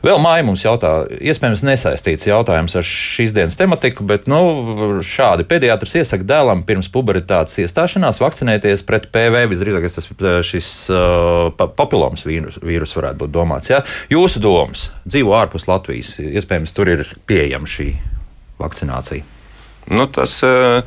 [0.00, 0.90] Vēl māja mums jautā,
[1.20, 4.38] iespējams, nesaistīts jautājums ar šīs dienas tematiku, bet nu,
[5.04, 9.42] šādi pediatrs iesaka dēlam pirms pubertātes iestāšanās vakcinēties pret PV.
[9.52, 10.08] Visdrīzāk tas
[10.48, 13.68] šis uh, papiloms vīrus, vīrus varētu būt domāts.
[13.74, 13.82] Ja?
[14.08, 17.92] Jūsu domas dzīvo ārpus Latvijas, iespējams, tur ir pieejama šī
[18.60, 19.39] vakcinācija.
[19.90, 20.82] Nu, tas, uh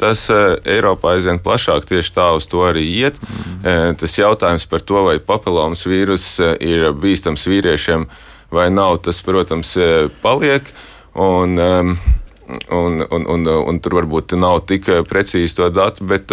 [0.00, 3.20] tas uh, Eiropā aizvien plašāk tieši tā uz to arī iet.
[3.22, 3.94] Mm.
[4.00, 6.26] Tas jautājums par to, vai papilomas vīrus
[6.58, 8.08] ir bīstams vīriešiem
[8.54, 9.76] vai nav, tas, protams,
[10.22, 10.68] paliek.
[11.14, 11.96] Un, um,
[12.44, 16.28] Un, un, un, un tur varbūt nav tik precīzi to datu, bet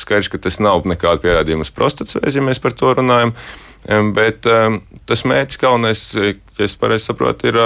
[0.00, 3.34] skaidrs, ka tas nav nekāda pierādījuma uz prostatas vēzi, ja mēs par to runājam.
[3.84, 6.32] Um, bet um, tas mērķis galvenais, ja
[6.64, 7.60] es pareizi saprotu, ir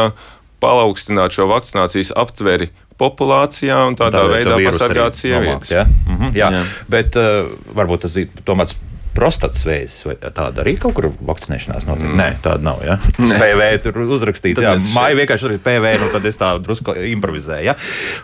[0.59, 5.71] palaugstināt šo vakcinācijas aptveri populācijā un tādā tā, veidā pasargāt sievietes.
[5.71, 5.85] Ja?
[5.85, 6.51] Mm -hmm, jā.
[6.53, 8.73] jā, bet uh, varbūt tas bija tomēr
[9.17, 10.05] prostatas vēzis.
[10.07, 12.11] Vai tāda arī kaut kur vakcinēšanās notiek?
[12.11, 12.21] Mm.
[12.21, 12.83] Nē, tāda nav.
[12.85, 12.99] Ja?
[13.43, 17.65] PV tur uzrakstīts, jā, māja vienkārši ir PV, nu tad es tā drusku improvizēju.
[17.71, 17.77] Ja?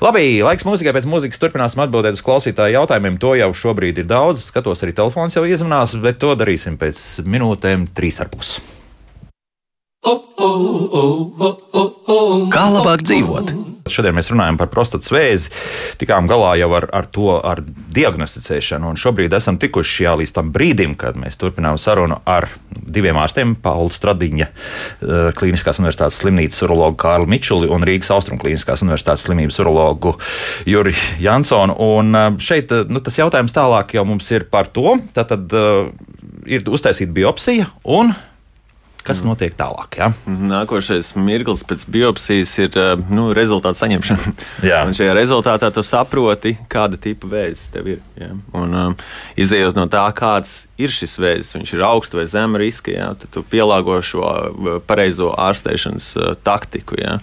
[0.05, 3.19] Labi, laiks mūzikai pēc mūzikas turpināsim atbildēt uz klausītāju jautājumiem.
[3.23, 4.45] To jau šobrīd ir daudz.
[4.53, 8.61] Skatos, arī telefons jau iezvanās, bet to darīsim pēc minūtēm trīs ar pusi.
[12.53, 13.55] Kā labāk dzīvot?
[13.91, 15.51] Šodien mēs runājam par prostatas vēzi.
[15.99, 17.59] Tikām galā jau ar, ar to ar
[17.95, 23.57] diagnosticēšanu, šobrīd esam tikuši jā, līdz tam brīdim, kad mēs turpinām sarunu ar diviem ārstiem-
[23.65, 29.59] Pauli Stradiņa, eh, Kliniskās universitātes slimnīcas urologu Kārlu Mičuli un Rīgas Austrum Kliniskās universitātes slimības
[29.59, 30.17] urologu
[30.65, 31.75] Juri Jansonu.
[31.79, 35.33] Un eh, šeit eh, nu, tas jautājums tālāk jau mums ir par to, tad
[36.47, 38.15] ir uztaisīta biopsija un
[39.03, 39.97] Kas notiek tālāk?
[39.99, 40.11] Ja?
[40.27, 44.35] Nākošais mirklis pēc biopsijas ir eh, nu, rezultātu saņemšana.
[44.71, 44.83] Jā.
[44.87, 47.99] Un šajā rezultātā tu saproti, kāda tipa vēzis tev ir.
[48.21, 48.31] Ja?
[48.59, 48.97] Un, um,
[49.35, 53.11] izējot no tā, kāds ir šis vēzis, viņš ir augsts vai zem riska, ja?
[53.19, 57.01] tad tu pielāgo šo uh, pareizo ārstēšanas uh, taktiku.
[57.03, 57.19] Ja?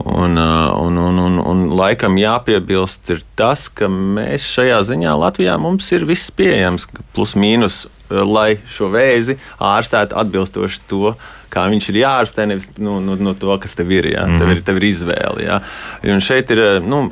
[0.00, 5.60] Un, uh, un, un, un, un laikam jāpiebilst ir tas, ka mēs šajā ziņā Latvijā
[5.60, 11.14] mums ir viss pieejams, plus mīnus Eh, lai šo vēzi ārstētu atbilstoši to,
[11.50, 14.10] kā viņš ir jāārstē, nevis nu, nu, nu, to, kas tev ir.
[14.14, 14.26] Jā.
[14.28, 14.38] Mm.
[14.40, 15.44] Tev, ir tev ir izvēle.
[15.46, 15.58] Jā.
[16.14, 17.02] Un šeit ir eh, nu,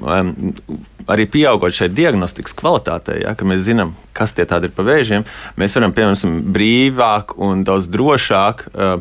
[1.08, 5.26] arī pieaugot šai diagnostikas kvalitātei, ja, ka mēs zinām, kas tie tādi ir pa vēžiem.
[5.58, 8.98] Mēs varam, piemēram, brīvāk un daudz drošāk uh,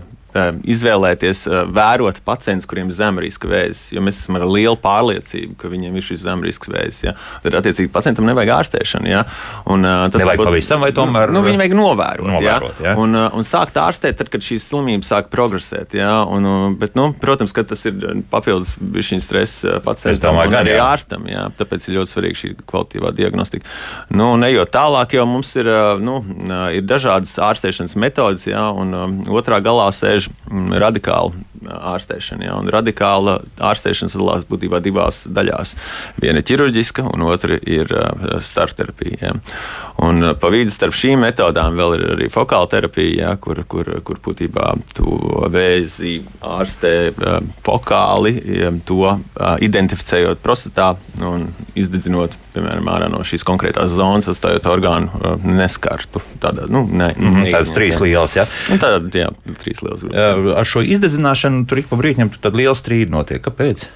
[0.67, 3.91] izvēlēties vērot pacientus, kuriem ir zemriska vēzis.
[3.95, 7.03] Jo mēs esam ar lielu pārliecību, ka viņiem ir šis zemriska vēzis.
[7.07, 7.13] Ja?
[7.43, 9.09] Tad, attiecīgi, pacientam nevajag ārstēšanu.
[9.11, 9.23] Ja?
[9.69, 11.33] Un, tas nevajag būt, pavisam, vai tomēr?
[11.33, 12.31] Nu, viņu vajag novērot.
[12.35, 12.91] novērot ja?
[12.91, 12.95] Ja?
[13.01, 15.97] Un, un sākt ārstēt, tad, kad šīs slimības sāk progresēt.
[15.97, 16.21] Ja?
[16.23, 17.99] Un, bet, nu, protams, ka tas ir
[18.31, 20.85] papildus šī stresa pacientam un arī jā.
[20.85, 21.27] ārstam.
[21.31, 21.47] Ja?
[21.57, 23.67] Tāpēc ir ļoti svarīga šī kvalitīvā diagnostika.
[24.13, 25.69] Nu, Nejot tālāk, jau mums ir,
[26.03, 26.19] nu,
[26.75, 28.67] ir dažādas ārstēšanas metodes, ja?
[28.71, 31.33] un um, otrā galā sēž Mm, radikāla
[31.67, 32.45] ārstēšana.
[32.47, 32.55] Ja?
[32.71, 33.37] Radikāla
[33.67, 35.73] ārstēšana sadalās būtībā divās daļās.
[36.21, 37.91] Viena ir ķirurģiska, un otra ir
[38.45, 39.17] starpterapija.
[39.21, 39.33] Ja?
[40.07, 43.33] Un pa vidu starp šīm metodām vēl ir arī fokāla terapija, ja?
[43.41, 45.17] kur, kur, kur būtībā to
[45.51, 46.93] vēzi ārstē
[47.65, 48.37] fokāli,
[48.87, 49.17] to
[49.67, 50.93] identificējot prostatā
[51.27, 56.23] un izdedzinot, piemēram, ārā no šīs konkrētās zonas, atstājot orgānu neskartu.
[56.41, 58.47] Tāda, nu, ne, mm -hmm, tādas trīs lielas, ja?
[58.79, 63.43] Tāda, jā, trīs lielas ar šo izdedzināšanu tur ik pa brīdim tad liela strīda notiek.
[63.45, 63.87] Kāpēc?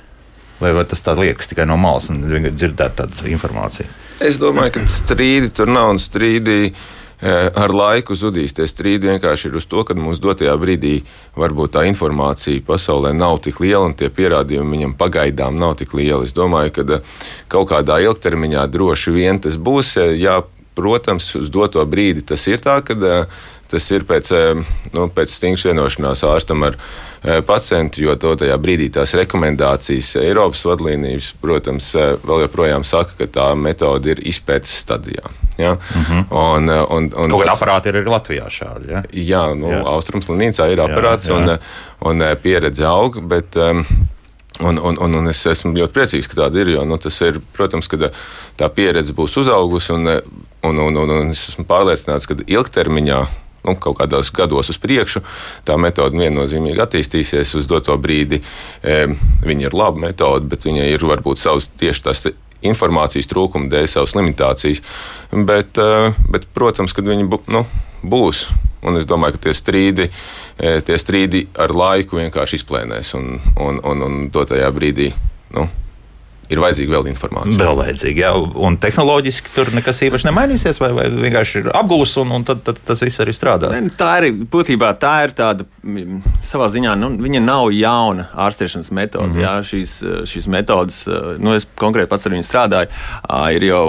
[0.62, 3.89] Vai, vai tas tā liekas tikai no malas un vienkārši dzirdēt tādu informāciju?
[4.21, 6.73] Es domāju, ka strīdi tur nav un strīdi e,
[7.31, 8.53] ar laiku zudīs.
[8.53, 10.99] Tie strīdi vienkārši ir uz to, ka mums dotajā brīdī
[11.39, 16.29] varbūt tā informācija pasaulē nav tik liela un tie pierādījumi viņam pagaidām nav tik lieli.
[16.29, 17.01] Es domāju, ka e,
[17.49, 19.95] kaut kādā ilgtermiņā droši vien tas būs.
[19.97, 20.43] E, jā,
[20.77, 23.25] protams, uz doto brīdi tas ir tā, ka
[23.71, 28.57] Tas ir pēc, eh, nu, pēc stingras vienošanās ārstam ar eh, pacientu, jo to tajā
[28.60, 34.73] brīdī tās rekomendācijas Eiropas vadlīnijas, protams, eh, vēl joprojām saka, ka tā metode ir izpētes
[34.84, 35.31] stadijā.
[35.57, 35.73] Ja?
[35.75, 36.25] Mm -hmm.
[36.31, 38.91] un, un, un Kaut kāda aparāta ir arī Latvijā šādi.
[38.91, 39.03] Ja?
[39.13, 39.84] Jā, nu, jā.
[39.86, 41.60] Austrumslimnīcā ir aparāts jā, jā.
[42.01, 43.86] Un, un pieredze aug, bet um,
[44.60, 46.69] Un, un, un, un es esmu ļoti priecīgs, ka tāda ir.
[46.75, 48.12] Jo, nu, tas ir, protams, ka
[48.60, 50.07] tā pieredze būs uzaugusi, un,
[50.62, 53.21] un, un, un, un es esmu pārliecināts, ka ilgtermiņā
[53.65, 55.24] nu, kaut kādos gados uz priekšu.
[55.67, 58.41] Tā metode viennozīmīgi attīstīsies uz doto brīdi.
[58.82, 59.04] E,
[59.45, 62.26] viņa ir laba metode, bet viņai ir varbūt savs tieši tas
[62.62, 64.84] informācijas trūkuma dēļ, savas limitācijas.
[65.32, 67.65] Bet, e, bet protams, kad viņi nu,
[68.02, 68.45] būs.
[68.82, 70.08] Un es domāju, ka tie strīdi,
[70.58, 75.12] e, tie strīdi ar laiku vienkārši izplēnēs un, un, un, un dotajā brīdī.
[75.54, 75.67] Nu,
[76.51, 77.57] ir vajadzīga vēl informācija.
[77.61, 78.31] Vēl vajadzīga, jā.
[78.67, 82.81] Un tehnoloģiski tur nekas īpaši nemainīsies, vai, vai vienkārši ir apgūs, un, un tad, tad
[82.87, 83.75] tas viss arī strādās.
[83.77, 88.91] Ne, tā ir būtībā tā ir tāda mm, savā ziņā, nu, viņa nav jauna ārstēšanas
[88.97, 89.29] metode.
[89.31, 89.45] Mm -hmm.
[89.45, 89.95] jā, šīs,
[90.33, 90.99] šīs metodas,
[91.39, 92.91] nu, es konkrēti pats ar viņu strādāju,
[93.55, 93.85] ir jau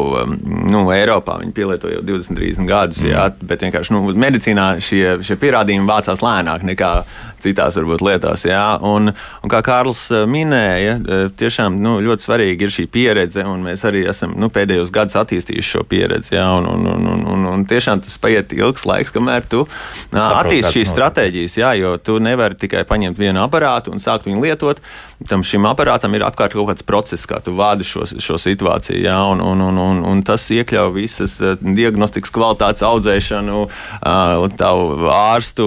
[0.70, 1.40] nu, Eiropā.
[1.42, 3.12] Viņi pielieto jau 20, 30 gadus, mm -hmm.
[3.12, 6.92] jā, bet vienkārši nu, medicīnā šie, šie pierādījumi vācās lēnāk nekā
[7.42, 8.46] citās varbūt lietās.
[8.48, 8.64] Jā.
[8.86, 10.98] Un, un kā Kārlis minēja,
[11.38, 15.74] tiešām nu, ļoti svarīga ir šī pieredze, un mēs arī esam nu, pēdējos gados attīstījuši
[15.76, 16.36] šo pieredzi.
[16.36, 19.64] Jā, un, un, un, un, un, un tiešām tas paiet ilgs laiks, kamēr tu
[20.12, 24.80] attīstīsi šīs stratēģijas, jā, jo tu nevari tikai paņemt vienu aparātu un sākt viņu lietot.
[25.28, 29.18] Tam šim aparātam ir apkārt kaut kāds process, kā tu vādi šo, šo situāciju, jā,
[29.32, 33.62] un, un, un, un, un tas iekļauj visas diagnostikas kvalitātes audzēšanu,
[34.58, 35.66] tavu ārstu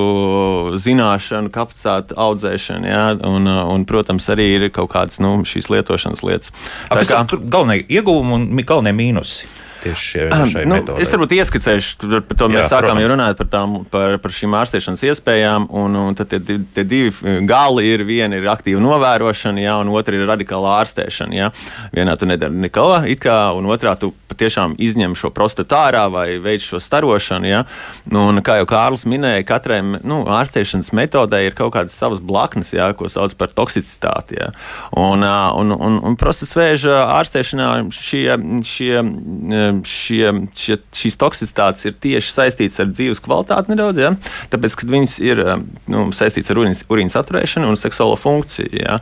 [0.82, 6.56] zināšanu, kapacitāti audzēšanu, jā, un, un, protams, arī ir kaut kādas nu, šīs lietošanas lietas.
[6.94, 7.22] Kas kā...
[7.30, 9.50] tur galvenie ieguvumi un galvenie mīnusi?
[9.86, 11.06] Tieši šie, šai nu, metodei?
[11.06, 13.06] es varbūt ieskicēšu, par to mēs Jā, sākām protams.
[13.06, 15.70] jau runāt par, tām, par, par šīm ārstēšanas iespējām.
[15.76, 18.06] Un, un tad tie, tie divi gali ir.
[18.06, 21.38] Viena ir aktīva novērošana, jā, un otra ir radikāla ārstēšana.
[21.40, 21.50] Jā.
[21.96, 22.90] Vienā tu nedari neko,
[23.22, 27.50] kā, un otrā tu patiešām izņem šo prostatu ārā vai veic šo starošanu.
[27.50, 27.64] Jā.
[28.12, 32.74] Nu, un, kā jau Kārlis minēja, katrai nu, ārstēšanas metodei ir kaut kādas savas blaknes,
[32.76, 34.40] jā, ko sauc par toksicitāti.
[34.42, 34.52] Jā.
[35.00, 38.28] Un, un, un, un prostatas vēža ārstēšanā šie,
[38.68, 38.92] šie,
[39.88, 44.14] šie, šie, šīs toksicitātes ir tieši saistītas ar dzīves kvalitāti nedaudz, ja?
[44.54, 45.44] tāpēc, ka viņas ir
[45.92, 48.72] nu, saistītas ar urīnas atturēšanu un seksuālo funkciju.
[48.80, 49.00] Ja?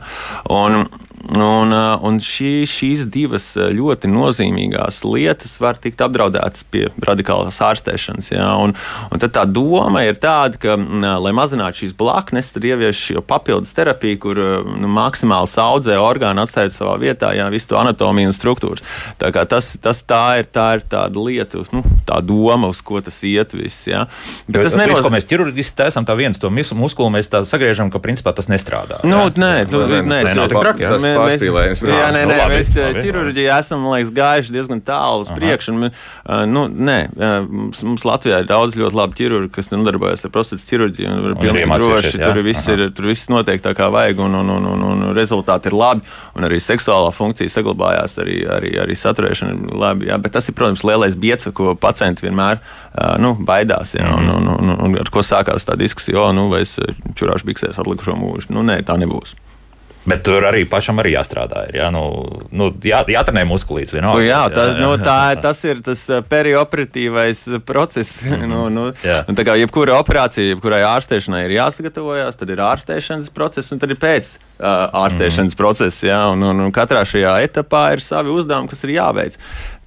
[0.52, 0.86] Un,
[1.32, 7.62] Un, uh, un šī, šīs divas uh, ļoti nozīmīgās lietas var tikt apdraudētas pie radikālas
[7.64, 8.28] ārstēšanas.
[8.34, 8.50] Ja?
[8.60, 8.74] Un,
[9.08, 13.22] un tad tā doma ir tāda, ka, mm, lai mazinātu šīs blaknes, tad ievieš šo
[13.24, 18.28] papildus terapiju, kur uh, nu, maksimāli saudzē orgānu, atstājot savā vietā ja, visu to anatomiju
[18.28, 18.84] un struktūras.
[19.18, 23.22] Tā, tas, tas tā, ir, tā ir tāda lieta, nu, tā doma, uz ko tas
[23.24, 23.88] iet viss.
[23.88, 24.04] Ja?
[24.44, 27.42] Bet Bet tas nenozīmē, ka mēs ķirurģiski taisām tā viens to mus- muskuli, mēs tā
[27.48, 29.00] sagriežam, ka principā tas nestrādā.
[29.08, 29.34] Nu, jā?
[29.40, 30.92] nē, nu, Nē, nē, nē, nav tik traki, jā.
[30.94, 34.54] Tas pārspīlējums, mēs, jā, nē, Nu, nē, labi, mēs labi, ķirurģijā esam man liekas, gājuši
[34.54, 35.74] diezgan tālu uz priekšu.
[35.74, 40.32] un, uh, Nu, nē, uh, mums, Latvijā ir daudz ļoti labi ķirurgi, kas nodarbojas ar
[40.34, 41.10] prostatas ķirurģiju.
[41.10, 42.12] un ir pilnīgi droši.
[42.22, 45.70] Tur viss, ir, tur viss notiek tā kā vajag, un, un, un, un, un rezultāti
[45.72, 46.04] ir labi.
[46.38, 50.10] Un arī seksuālā funkcija saglabājās, arī, arī, arī saturēšana ir labi.
[50.10, 52.60] Jā, bet tas ir, protams, lielais biets, ko pacienti vienmēr
[53.22, 53.94] nu, baidās.
[53.98, 56.76] Jā, un, un, un, un ar ko sākās tā diskusija, o, nu, vai es
[57.18, 58.52] čurāšu biksēs atlikušo mūžu.
[58.54, 59.36] Nu, nē, tā nebūs.
[60.04, 61.62] Bet tur arī pašam arī jāstrādā.
[61.70, 62.02] Ir, jā, nu,
[62.52, 64.24] nu, jā, jātrenē muskulīts Nu, vienalga.
[64.26, 68.18] jā, tā, nu, tā, tas ir tas uh, perioperatīvais uh, process.
[68.52, 69.22] nu, nu, Jā.
[69.24, 74.00] tā kā jebkura operācija, jebkurai ārstēšanai ir jāsagatavojas, tad ir ārstēšanas process un tad ir
[74.02, 76.02] pēc uh, ārstēšanas process.
[76.04, 79.38] Jā, un, un, un katrā šajā etapā ir savi uzdevumi, kas ir jāveic.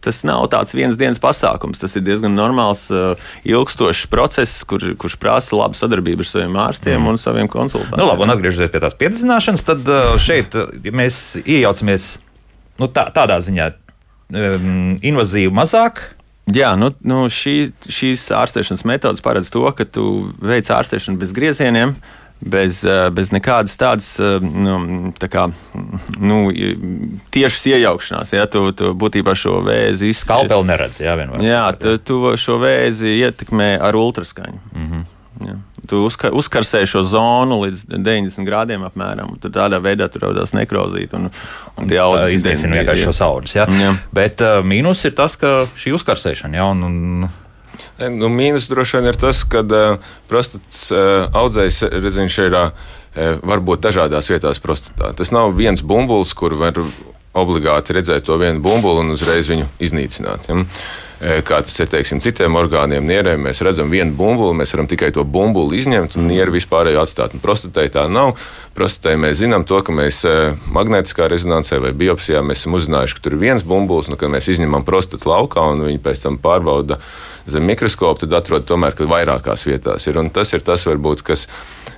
[0.03, 1.81] Tas nav tāds viens dienas pasākums.
[1.81, 6.99] Tas ir diezgan normāls, uh, ilgstošs process, kur, kurš prasa labu sadarbību ar saviem ārstiem
[6.99, 7.09] mm.
[7.11, 7.99] un saviem konsultantiem.
[8.01, 12.11] Nu, labi, un atgriežoties pie tās piedzināšanas, tad uh, šeit uh, ja mēs iejaucamies
[12.81, 16.03] nu, tā, tādā ziņā um, invazīvi mazāk.
[16.55, 21.97] Jā, nu, nu šī, šīs ārstēšanas metodas paredz to, ka tu veic ārstēšanu bez griezieniem.
[22.37, 25.47] Bez, eh, bez nekādas tādas eh, nu, tā kā,
[26.21, 26.39] nu,
[27.33, 28.33] tiešas iejaukšanās.
[28.35, 30.13] Ja, tu, tu būtībā šo vēzi.
[30.29, 31.17] Kalpeli neredz, jā.
[31.41, 34.59] Jā, tu, tu šo vēzi ietekmē ar ultraskaņu.
[34.73, 34.89] Mm.
[34.91, 35.05] -hmm.
[35.45, 35.55] Jā.
[35.87, 39.35] Tu uzka, uzkarsē šo zonu līdz 90 grādiem apmēram.
[39.41, 41.13] Tad tādā veidā tur radās nekrozīt.
[41.13, 41.29] Un,
[41.77, 43.55] un tie audi Iznīcina vienkārši šos audus.
[43.55, 43.67] Jā.
[43.81, 43.93] Jā.
[44.15, 47.29] Bet uh, mīnus ir tas, ka šī uzkarsēšana, jā, un, un
[47.97, 52.69] Nu, mīnus droši vien ir tas, ka uh, prostatas uh, audzējs redziņš ir uh,
[53.41, 55.15] var būt dažādās vietās prostatā.
[55.17, 56.77] Tas nav viens bumbulis, kur var
[57.37, 60.49] obligāti redzēt to vienu bumbuli un uzreiz viņu iznīcināt.
[60.49, 60.61] Ja?
[61.17, 65.23] Kā tas ir teiksim, citiem orgāniem, nierēm, mēs redzam vienu bumbuli, mēs varam tikai to
[65.25, 67.33] bumbuli izņemt un nieru vispārējo atstāt.
[67.33, 68.35] Un prostatei tā nav.
[68.77, 70.21] Prostatei mēs zinām to, ka mēs
[70.69, 74.85] magnētiskā rezonansē vai biopsijā esam uzzinājuši, ka tur ir viens bumbulis, un kad mēs izņemam
[74.85, 76.99] prostatu laukā un viņi pēc tam pārbauda
[77.47, 80.17] zem mikroskopa, tad atrod tomēr, ka vairākās vietās ir.
[80.19, 81.47] Un tas ir tas, varbūt, kas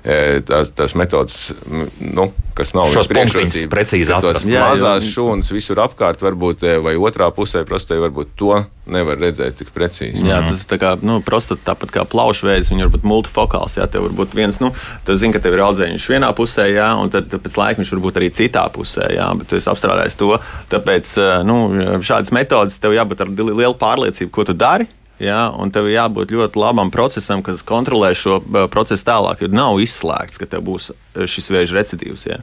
[0.04, 1.52] e, tās, tās metodas,
[2.00, 4.46] nu, kas nav Šos viņas punktiņus priekšrocība, precīzi atrast.
[4.46, 8.60] Jā, jo- mazās šūnas visur apkārt, varbūt, e, vai otrā pusē prostatei, varbūt to
[8.90, 10.24] nevar redzēt tik precīzi.
[10.26, 12.72] Jā, tas ir tā kā nu, prostata, tāpat kā plaušveids.
[12.74, 13.78] Viņa var būt multifokāls.
[13.78, 14.72] Jā, tev var būt viens, nu,
[15.06, 18.02] tu zini, ka tev ir audzēknis vienā pusē, jā, un tad, pēc laika viņš var
[18.08, 20.32] būt arī citā pusē, jā, bet tu esi apstrādājis to.
[20.74, 21.60] Tāpēc eh, nu,
[22.02, 24.88] šādas metodas tev jābūt ar li- lielu pārliecību, ko tu dari.
[25.20, 29.44] Jā, un tev jābūt ļoti labam procesam, kas kontrolē šo eh, procesu tālāk.
[29.44, 32.26] Jo nav izslēgts, ka tev būs eh, šis vēža recidīvs.
[32.30, 32.40] Jā.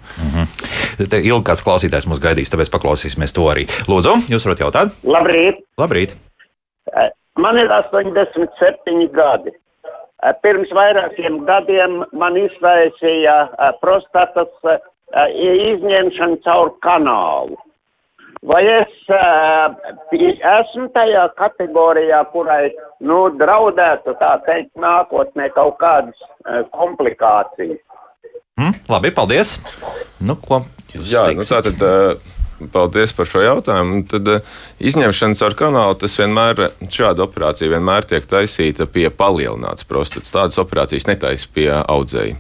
[0.99, 3.69] te ilgi kāds klausītājs mūs gaidīs, tāpēc paklausīsimies to arī.
[3.89, 4.97] Lūdzu, jūs varat jautāt?
[5.09, 5.65] Labrīt!
[5.81, 6.17] Labrīt!
[7.37, 9.53] Man ir 87 gadi.
[10.25, 14.81] Eh, Pirms vairākiem gadiem man izraisīja eh, prostatas eh,
[15.73, 17.59] izņemšana caur kanālu.
[18.45, 19.73] Vai es uh,
[20.13, 22.69] esmu tajā kategorijā, kurai
[23.01, 27.81] nu, draudētu tā teikt nākotnē kaut kādas uh, komplikācijas?
[28.61, 29.57] Mm, labi, paldies!
[30.21, 30.63] Nu, ko
[30.93, 31.57] jūs Jā, nu, teiksit?
[31.57, 32.36] tātad, uh,
[32.73, 34.03] paldies par šo jautājumu.
[34.11, 40.35] Tad uh, izņemšana caur kanālu, tas vienmēr, šāda operācija vienmēr tiek taisīta pie palielināts prostatas.
[40.35, 42.39] Tādas operācijas netaisa pie audzēja.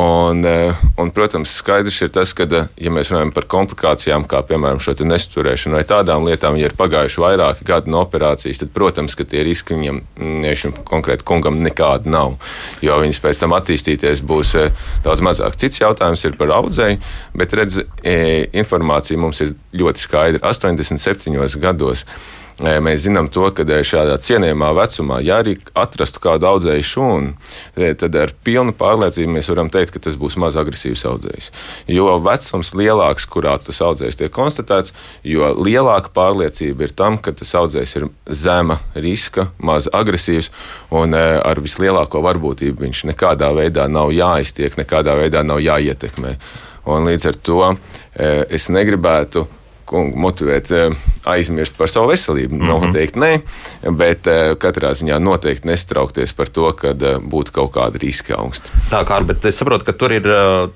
[0.00, 4.42] Un, uh, un, protams, skaidrs ir tas, ka, uh, ja mēs runājam par komplikācijām, kā
[4.46, 8.72] piemēram šo te nesturēšanu vai tādām lietām, ja ir pagājuši vairāki gadi no operācijas, tad,
[8.74, 12.36] protams, ka tie riski viņam, mm, šim konkrēti kungam, nekādi nav.
[12.84, 14.70] Jo viņas pēc tam attīstīties būs eh,
[15.04, 15.56] daudz mazāk.
[15.60, 17.00] Cits jautājums ir par audzēju,
[17.38, 20.42] bet redz, eh, informācija mums ir ļoti skaidra.
[20.50, 22.04] 87 gados
[22.60, 27.32] mēs zinām to, ka šādā cienījamā vecumā, ja arī atrastu kādu audzēju šūnu,
[28.00, 31.50] tad ar pilnu pārliecību mēs varam teikt, ka tas būs maz agresīvs audzējs.
[31.88, 34.94] Jo vecums lielāks, kurā tas audzējs tiek konstatēts,
[35.24, 40.50] jo lielāka pārliecība ir tam, ka tas audzējs ir zema riska, maz agresīvs
[40.90, 46.36] un ar vislielāko varbūtību viņš nekādā veidā nav jāiztiek, nekādā veidā nav jāietekmē.
[46.90, 47.62] Un līdz ar to
[48.50, 49.46] es negribētu
[49.90, 50.70] motivēt
[51.24, 52.54] aizmirst par savu veselību.
[52.54, 52.86] Mm -hmm.
[52.86, 53.40] Noteikti nē,
[53.90, 58.70] bet eh, katrā ziņā noteikti nestraukties par to, ka eh, būtu kaut kāda riska augsta.
[58.90, 60.22] Tā kā, bet es saprotu, ka tur ir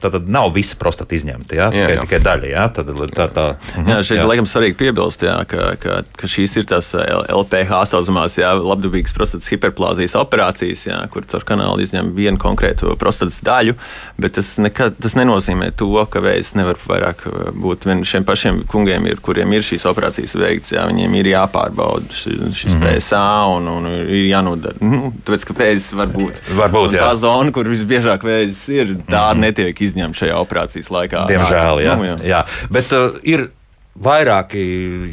[0.01, 1.71] tātad nav visa prostata izņemta, jā?
[1.71, 2.01] Tikai, jā, jā.
[2.01, 2.47] tikai daļa.
[2.47, 3.47] Jā, tad, tā, tā.
[3.77, 3.89] Mhm.
[3.91, 6.95] Jā, šeit ir laikam svarīgi piebilst, jā, ka, ka, ka šīs ir tās
[7.29, 13.41] LPH saucamās jā, labdabīgas prostatas hiperplāzijas operācijas, jā, kur caur kanālu izņem vienu konkrētu prostatas
[13.45, 13.75] daļu,
[14.19, 17.25] bet tas, nekad, tas nenozīmē to, ka vējs nevar vairāk
[17.55, 22.13] būt vien šiem pašiem kungiem ir, kuriem ir šīs operācijas veikts, jā, viņiem ir jāpārbauda
[22.13, 22.99] šis mm -hmm.
[22.99, 23.25] PSA
[23.57, 24.77] un, un ir jānodara.
[24.81, 26.41] Nu, tāpēc, ka pēdas var būt.
[26.61, 29.41] Varbūt, tā zona, kur visbiežāk vēzis ir, tā mm -hmm.
[29.41, 31.27] netiek izņemta šajā operācijas laikā.
[31.29, 31.97] Diemžēl, jā.
[31.97, 32.17] Nu, jā.
[32.25, 32.45] jā.
[32.71, 33.49] Bet uh, ir
[33.95, 34.63] vairāki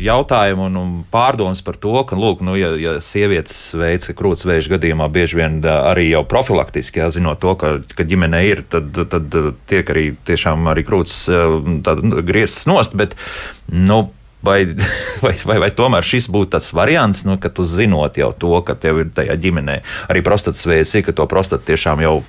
[0.01, 4.73] jautājumi un, un pārdomas par to, ka, lūk, nu, ja, ja sievietes veids krūts vēža
[4.75, 9.37] gadījumā bieži vien arī jau profilaktiski, jā, zinot to, ka, ka ģimene ir, tad, tad
[9.69, 13.13] tiek arī tiešām arī krūts nu, griezts nost, bet,
[13.69, 14.07] nu,
[14.41, 14.65] Vai,
[15.23, 18.75] vai, vai, vai tomēr šis būtu tas variants, nu, ka tu zinot jau to, ka
[18.75, 22.21] tev ir tajā ģimenē arī prostatas vēzis, ka to prostatu tiešām jau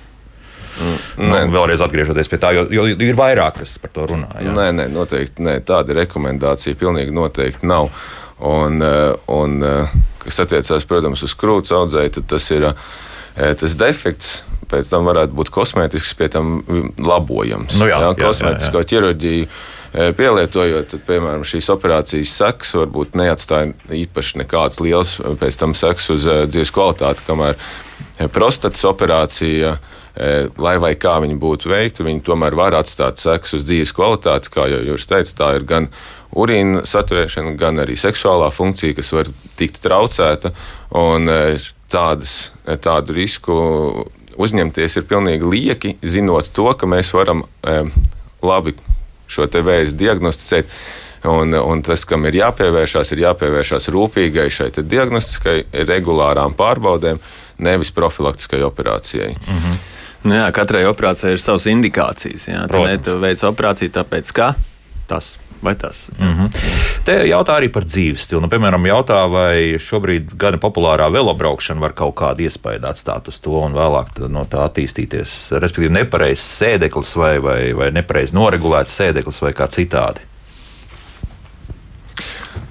[0.73, 4.29] Mm, nu, vēlreiz atgriežoties pie tā, jo, jo ir vairāk, kas par to runā.
[4.41, 4.53] Jā.
[4.55, 7.91] Nē, nē, noteikti nē, tāda rekomendācija pilnīgi noteikti nav.
[8.43, 9.93] Un, eh, un eh,
[10.23, 14.41] kas attiecās, protams, uz krūts audzēju, tad tas ir eh, tas defekts.
[14.73, 16.55] Pēc tam varētu būt kosmētisks, pie tam
[16.97, 17.75] labojams.
[17.77, 18.89] Nu jā, jā, kosmētisko jā, jā.
[18.89, 19.47] ķirurģiju
[19.93, 23.73] pielietojot, tad, piemēram, šīs operācijas sekas varbūt neatstāja
[24.03, 27.59] īpaši nekādas liels pēc tam sekas uz dzīves kvalitāti, kamēr
[28.33, 29.77] prostatas operācija
[30.61, 34.51] lai vai kā viņi būtu veikti, viņi tomēr var atstāt sekas uz dzīves kvalitāti.
[34.53, 35.89] Kā jau jūs teicāt, tā ir gan
[36.37, 40.53] urīna saturēšana, gan arī seksuālā funkcija, kas var tikt traucēta.
[41.93, 42.35] Tādas,
[42.81, 43.55] tādu risku
[44.41, 47.43] uzņemties ir pilnīgi lieki, zinot to, ka mēs varam
[48.41, 48.73] labi
[49.27, 50.69] šo vēzi diagnosticēt.
[51.23, 57.21] Un, un tas, kam ir jāpievēršās, ir jāpievēršās rūpīgai šai diagnostiskai, regulārām pārbaudēm,
[57.63, 59.31] nevis profilaktiskai operācijai.
[59.31, 59.77] Mm -hmm.
[60.23, 62.47] Nu jā, katrai operācijai ir savas indikācijas.
[62.47, 62.67] Jā,
[63.03, 64.53] tu veic operāciju tāpēc, ka
[65.07, 66.09] tas vai tas.
[66.19, 66.49] Mm -hmm.
[67.03, 68.41] Te jautā arī par dzīves stilu.
[68.41, 73.51] Nu, piemēram, jautā, vai šobrīd gan populārā velobraukšana var kaut kādu iespēju atstāt uz to
[73.51, 75.51] un vēlāk no tā attīstīties.
[75.59, 80.32] Respektīvi, nepareizs sēdeklis vai, vai, vai nepareizi noregulēts sēdeklis vai kā citādi.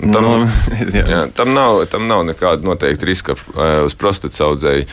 [0.03, 0.31] Tam, nu,
[0.97, 1.03] jā.
[1.07, 3.37] Jā, tam, nav, tam nav nekāda noteikta riska
[3.87, 4.87] uz prostatas audzēju.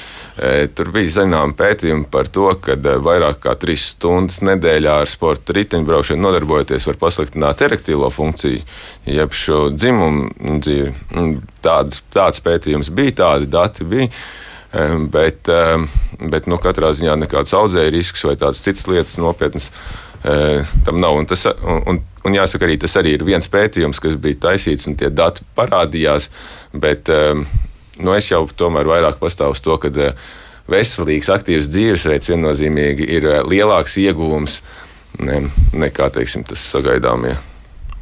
[0.77, 6.23] Tur bija zināma pētījuma par to, ka vairāk kā trīs stundas nedēļā ar sporta riteņbraukšanu
[6.25, 8.61] nodarbojoties var pasliktināt erektīlo funkciju,
[9.09, 10.93] jeb šo dzimumu dzīvi.
[11.65, 14.13] Tāds, tāds pētījums bija, tādi dati bija.
[15.09, 15.49] Bet,
[16.29, 19.71] bet nu, katrā ziņā nekāds audzēju risks vai tādas citas lietas nopietnas
[20.85, 21.17] tam nav.
[21.17, 24.97] Un, tas, un, un jāsaka, arī tas arī ir viens pētījums, kas bija taisīts, un
[24.99, 26.29] tie dati parādījās.
[26.73, 29.91] Bet nu, es jau tomēr vairāk pastāvu uz to, ka
[30.69, 34.59] veselīgs, aktīvs dzīvesveids viennozīmīgi ir lielāks ieguvums
[35.19, 37.37] nekā teiksim, tas sagaidāmie.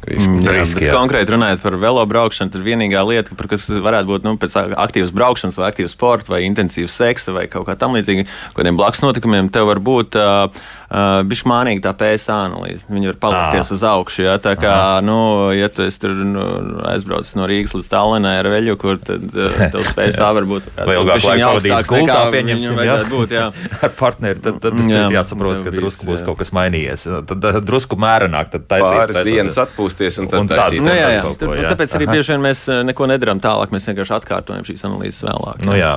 [0.06, 0.36] Riski.
[0.44, 0.92] Jā, riski, jā.
[0.94, 5.58] Konkrēti runājot par velobraukšanu, tad vienīgā lieta, par kas varētu būt nu, pēc aktīvas braukšanas,
[5.58, 9.82] vai aktīvas sporta, vai intensīvas seksa, vai kaut kā tamlīdzīga, kādiem blakus notikumiem, tev var
[9.82, 12.86] būt uh, uh, bišķi mānīgi tā PSA analīze.
[12.90, 14.24] Viņi var palikties uz augšu.
[14.26, 14.36] Ja?
[14.42, 15.00] Tā kā, Aha.
[15.04, 15.18] nu,
[15.56, 16.44] ja tu tur nu,
[16.90, 19.26] aizbrauc no Rīgas līdz Tallinai ar veļu, kur tad
[19.74, 22.96] tavs PSA var būt ilgāk laika pavadījis gultā, pieņemsim, jā.
[23.10, 23.46] būt, jā.
[23.84, 27.06] ar partneri, tad, tad, tad jā, jāsaprot, ka drusku būs kaut kas mainījies.
[27.28, 28.98] Tad drusku mērenāk, tad taisīt.
[28.98, 30.82] Pāris dienas atpūsties un tad un taisīt.
[30.84, 31.22] Nu, jā, jā.
[31.26, 31.72] Ko, jā.
[31.72, 35.62] Tāpēc arī bieži vien mēs neko nedarām tālāk, mēs vienkārši atkārtojam šīs analīzes vēlāk.
[35.62, 35.68] Jā.
[35.68, 35.92] Nu, jā,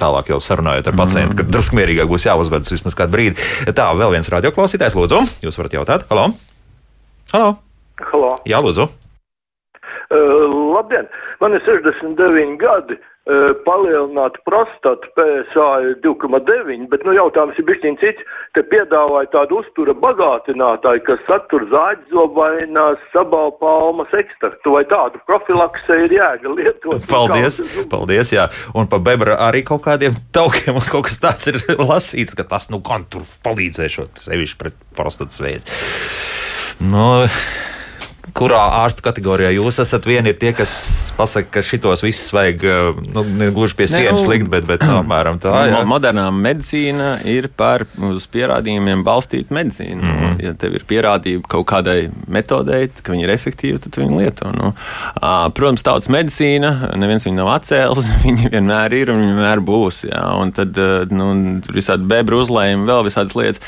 [0.00, 1.40] tālāk jau sarunājot ar pacientu, mm.
[1.40, 3.48] ka drusku mierīgāk būs jāuzvedas vismaz kādu brīdi.
[3.72, 6.04] Tā, vēl viens radioklausītājs, lūdzu, jūs varat jautāt.
[6.10, 6.30] Halo!
[7.32, 7.54] Halo!
[8.12, 8.34] Halo.
[8.48, 8.88] Jā, lūdzu!
[10.12, 11.08] Uh, labdien!
[11.40, 12.98] Man ir 69 gadi.
[12.98, 13.11] Uh,
[13.62, 18.24] palielināt prostatu PSA ir 2,9, bet nu, jautājums ir bijis cits.
[18.52, 26.52] Te piedāvāja tādu uztura bagātinātāju, kas satur zāģzobainās, sabalpalmas ekstraktu vai tādu profilakse ir jēga
[26.52, 27.06] lietot.
[27.08, 27.62] Paldies,
[27.92, 28.48] paldies, jā.
[28.74, 31.62] Un pa bebra arī kaut kādiem taukiem un kaut kas tāds ir
[31.92, 35.78] lasīts, ka tas nu gan tur palīdzēšot sevišķi pret prostatas vēzi.
[36.82, 37.22] Nu,
[38.30, 40.06] kurā ārstu kategorijā jūs esat?
[40.06, 40.72] Vieni ir tie, kas
[41.16, 42.62] pasaka, ka šitos visus vajag
[43.12, 45.52] nu, ne gluži pie sienas nu, likt, bet, bet apmēram tā.
[45.68, 45.82] Jā.
[45.88, 50.00] Modernā medicīna ir par uz pierādījumiem balstīta medicīna.
[50.00, 50.38] Mm -hmm.
[50.42, 54.50] Ja tev ir pierādījumi kaut kādai metodei, ka viņi ir efektīvi, tad viņi lieto.
[54.54, 54.72] Nu,
[55.54, 60.04] protams, tautas medicīna, neviens viņu nav atcēlis, viņi vienmēr ir un viņi vienmēr būs.
[60.12, 60.78] Jā, un tad
[61.10, 61.28] nu,
[61.74, 63.60] visādi bebru uzlējumi, vēl visādas lietas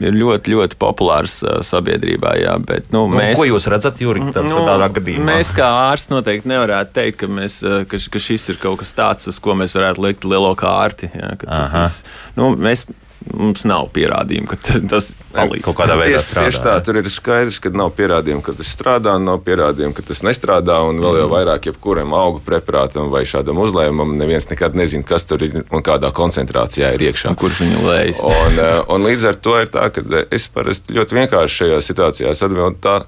[0.00, 2.36] ir ļoti, ļoti populāras sabiedrībā.
[2.42, 5.28] Jā, bet, nu, nu, mēs, ko jūs redzat, Jurgi, tad, nu, tādā gadījumā?
[5.36, 7.60] Mēs kā ārsts noteikti nevarētu teikt, ka, mēs,
[7.90, 11.12] ka, ka šis ir kaut kas tāds, uz ko mēs varētu likt lielo kārti.
[11.14, 12.02] Jā, tas,
[12.38, 12.86] nu, mēs,
[13.30, 14.56] mums nav pierādījumu, ka
[14.90, 15.64] tas palīdz.
[15.66, 16.48] Kaut kādā veidā tieši, strādā.
[16.48, 20.22] Tieši tā, tur ir skaidrs, ka nav pierādījumu, ka tas strādā, nav pierādījumu, ka tas
[20.26, 21.34] nestrādā, un vēl jau mhm.
[21.36, 26.12] vairāk jebkuram augu preparātam vai šādam uzlējumam neviens nekad nezina, kas tur ir un kādā
[26.16, 27.36] koncentrācijā ir iekšā.
[27.38, 28.24] Kurš viņu lējas?
[28.26, 32.44] un, eh, un līdz ar to ir tā, ka es parasti ļoti vienkārši šajās situācijās
[32.48, 32.98] atbildu tā,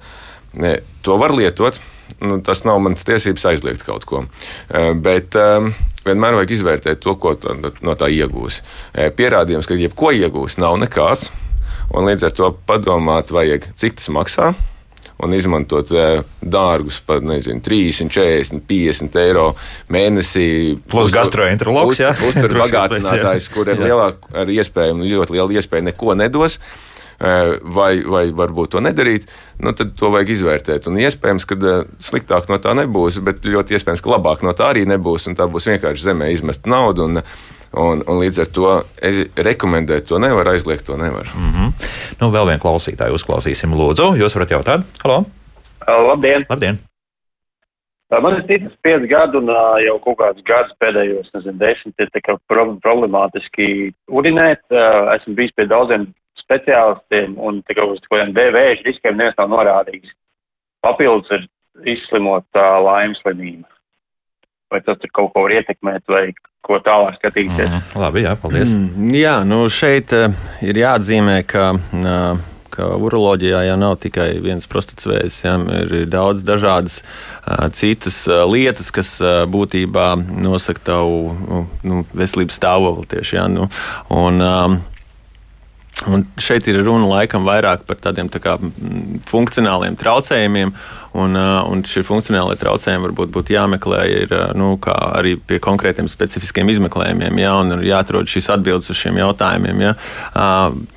[0.60, 1.80] ne, to var lietot
[2.20, 4.24] nu, tas nav mans tiesības aizliegt kaut ko.
[4.70, 5.70] Eh, bet um,
[6.04, 7.34] vienmēr vajag izvērtēt to, ko
[7.84, 8.60] no tā iegūs.
[8.92, 11.32] Eh, pierādījums, ka jebko iegūs, nav nekāds.
[11.94, 14.54] Un līdz ar to padomāt, vajag, cik tas maksā.
[15.24, 15.92] Un izmantot
[16.42, 19.44] dārgus par nezinu, 30, 40, 50 eiro
[19.92, 20.48] mēnesī.
[20.90, 22.10] Plus gastroenterologs, jā.
[22.26, 26.58] Uztur bagātinātājs, kur ir lielāka ar iespēju, ļoti liela iespēja neko nedos.
[26.58, 29.26] Uh, vai, vai varbūt to nedarīt,
[29.62, 30.88] nu, tad to vajag izvērtēt.
[30.90, 31.58] Un iespējams, ka
[32.02, 35.28] sliktāk no tā nebūs, bet ļoti iespējams, ka labāk no tā arī nebūs.
[35.34, 37.08] Tā būs vienkārši zemē izmest naudu.
[37.08, 37.22] Un,
[37.74, 38.72] un, un līdz ar to
[39.46, 41.30] rekomendēt to nevar, aizliegt to nevar.
[41.34, 41.70] Mm -hmm.
[42.20, 44.14] nu, vēl vienu klausītāju uzklausīsim, Lūdzu.
[44.20, 44.80] Jūs varat jautāt?
[45.04, 45.24] Halo!
[45.86, 46.46] Labdien!
[46.48, 46.78] Labdien.
[48.22, 49.48] Man ir citas pieci gadi, un
[49.82, 52.10] jau kaut kādus gadus pēdējos, nezinu, desmit ir
[52.82, 54.62] problemātiski urinēt.
[55.16, 56.06] Esmu bijis pie daudziem
[56.44, 60.12] speciālistiem un tikai uz kādiem vēža riskiem neviens nav norādījis.
[60.84, 61.46] Papildus ir
[61.96, 63.66] izslimot uh, laimes slimību.
[64.72, 66.26] Vai tas tur kaut ko var ietekmēt, vai
[66.64, 67.68] ko tālāk skatīties?
[67.68, 68.72] Mm, labi, jā, paldies.
[68.72, 70.32] Mm, jā, nu šeit uh,
[70.64, 71.70] ir jāatzīmē, ka.
[72.00, 75.52] Uh, ka uroloģijā jau nav tikai viens prostatas vēzis, ja,
[75.84, 80.08] ir daudz dažādas uh, citas uh, lietas, kas uh, būtībā
[80.42, 83.38] nosaka tavu nu, veselības stāvokli tieši.
[83.38, 83.68] Ja, nu,
[84.10, 84.80] un, um,
[86.10, 88.56] Un šeit ir runa laikam vairāk par tādiem tā kā,
[89.30, 90.72] funkcionāliem traucējumiem,
[91.22, 97.38] un, un šie funkcionālie traucējumi varbūt būtu jāmeklē ir, nu, arī pie konkrētiem specifiskiem izmeklējumiem,
[97.38, 99.84] ja, un ir jāatrod šīs atbildes uz šiem jautājumiem.
[99.86, 99.94] Ja.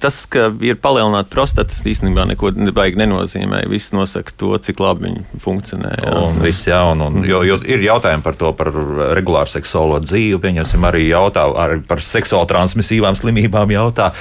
[0.02, 3.62] Tas, ka ir palielināta prostata, tas īstenībā neko baigi nenozīmē.
[3.70, 5.94] Viss nosaka to, cik labi viņi funkcionē.
[6.02, 6.18] Ja.
[6.26, 8.74] Un viss, jā, un, un, jo, jo ir jautājumi par to, par
[9.16, 14.12] regulāru seksuālo dzīvi, pieņemsim arī jautā, arī par seksuāli transmisīvām slimībām jautā.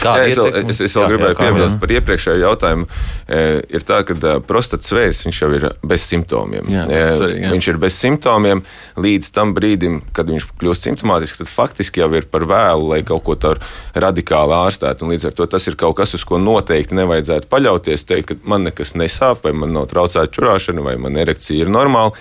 [0.00, 2.86] Jā, es, vēl, es, es vēl jā, gribēju piebilst par iepriekšējo jautājumu.
[3.26, 3.40] E,
[3.76, 6.68] ir tā, ka e, prostatas vēzis jau ir bez simptomiem.
[6.72, 7.52] Jā, e, arī, jā.
[7.54, 8.62] Viņš ir bez simptomiem
[9.00, 11.42] līdz tam brīdim, kad viņš kļūst simptomātisks.
[11.42, 13.64] Tad faktiski jau ir par vēlu, lai kaut ko tādu
[14.06, 15.10] radikāli ārstētu.
[15.10, 18.06] Līdz ar to tas ir kaut kas, uz ko noteikti nevajadzētu paļauties.
[18.08, 22.16] Teikt, ka man nekas nesāp, vai man nav traucēta čurāšana, vai man erekcija ir normāla.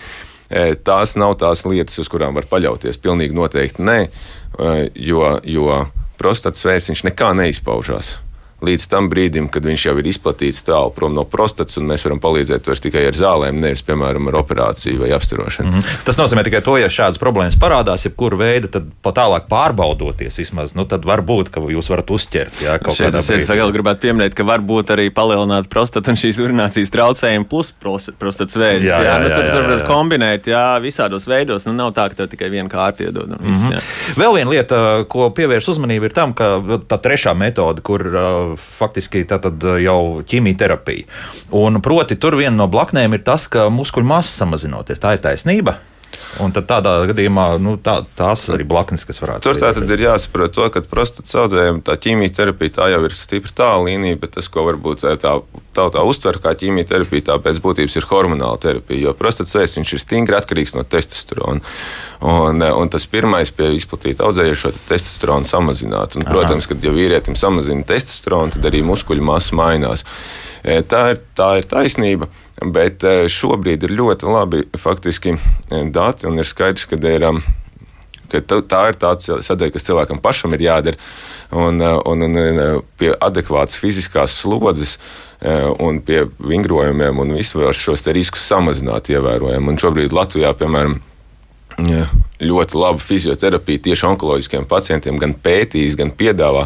[0.50, 2.98] E, tās nav tās lietas, uz kurām var paļauties.
[3.04, 5.84] Pilnīgi noteikti nē, e, jo, jo
[6.20, 8.18] prostatas vēzis viņš nekā neizpaužās
[8.66, 12.20] līdz tam brīdim, kad viņš jau ir izplatīts tālu prom no prostatas, un mēs varam
[12.24, 15.70] palīdzēt vairs tikai ar zālēm, nevis, piemēram, ar operāciju vai apstarošanu.
[15.70, 16.04] Mm -hmm.
[16.06, 20.76] Tas nozīmē tikai to, ja šādas problēmas parādās, jebkura veida, tad pat tālāk pārbaudoties vismaz,
[20.76, 22.62] nu, tad var būt, ka jūs varat uzķert.
[22.64, 23.40] Jā, kaut kādā veidā.
[23.40, 27.74] Es vēl gribētu pieminēt, ka var būt arī palielināta prostata un šīs urinācijas traucējumi plus
[28.20, 28.88] prostatas vēzis.
[28.88, 31.66] Jā, jā, jā, nu, tur, jā, jā, tur var kombinēt, jā, visādos veidos.
[31.66, 33.30] Nu, nav tā, ka tev tikai viena kārta iedod.
[33.40, 34.18] Viss, mm -hmm.
[34.20, 38.04] Vēl viena lieta, ko pievērš uzmanību, ir tam, ka tā trešā metode, kur
[38.58, 39.26] faktiski
[39.84, 41.06] jau ķīmijterapija.
[41.60, 45.02] Un proti, tur viena no blaknēm ir tas, ka muskuļu masa samazinoties.
[45.02, 45.78] Tā ir taisnība.
[46.40, 49.48] Un tādā gadījumā nu, tā, tās arī blaknes, kas varētu būt.
[49.48, 53.54] Tur tā tad ir jāsaprot to, ka prostatas audzējuma tā ķīmijterapija tā jau ir stipri
[53.58, 55.34] tāla līnija, bet tas, ko varbūt tā
[55.76, 60.38] tautā uztver kā ķīmijterapija, tā pēc būtības ir hormonāla terapija, jo prostatas viņš ir stingri
[60.38, 61.64] atkarīgs no testosterona.
[62.20, 66.18] Un, un tas pirmais pie izplatīta audzējušo testosteronu samazināt.
[66.20, 70.06] Un, protams, kad ja vīrietim samazina testosteronu, tad arī muskuļu masa mainās.
[70.64, 72.28] E, tā ir, tā ir taisnība,
[72.76, 77.30] bet e, šobrīd ir ļoti labi faktiski e, dati un ir skaidrs, ka ir
[78.30, 81.00] ka tā ir tāda sadaļa, kas cilvēkam pašam ir jādara.
[81.50, 85.00] Un, un, un pie adekvātas fiziskās slodzes
[85.82, 89.72] un pie vingrojumiem un vispār šos riskus samazināt ievērojami.
[89.72, 91.00] Un šobrīd Latvijā, piemēram,
[92.40, 96.66] ļoti labu fizioterapiju tieši onkoloģiskiem pacientiem, gan pētījis, gan piedāvā.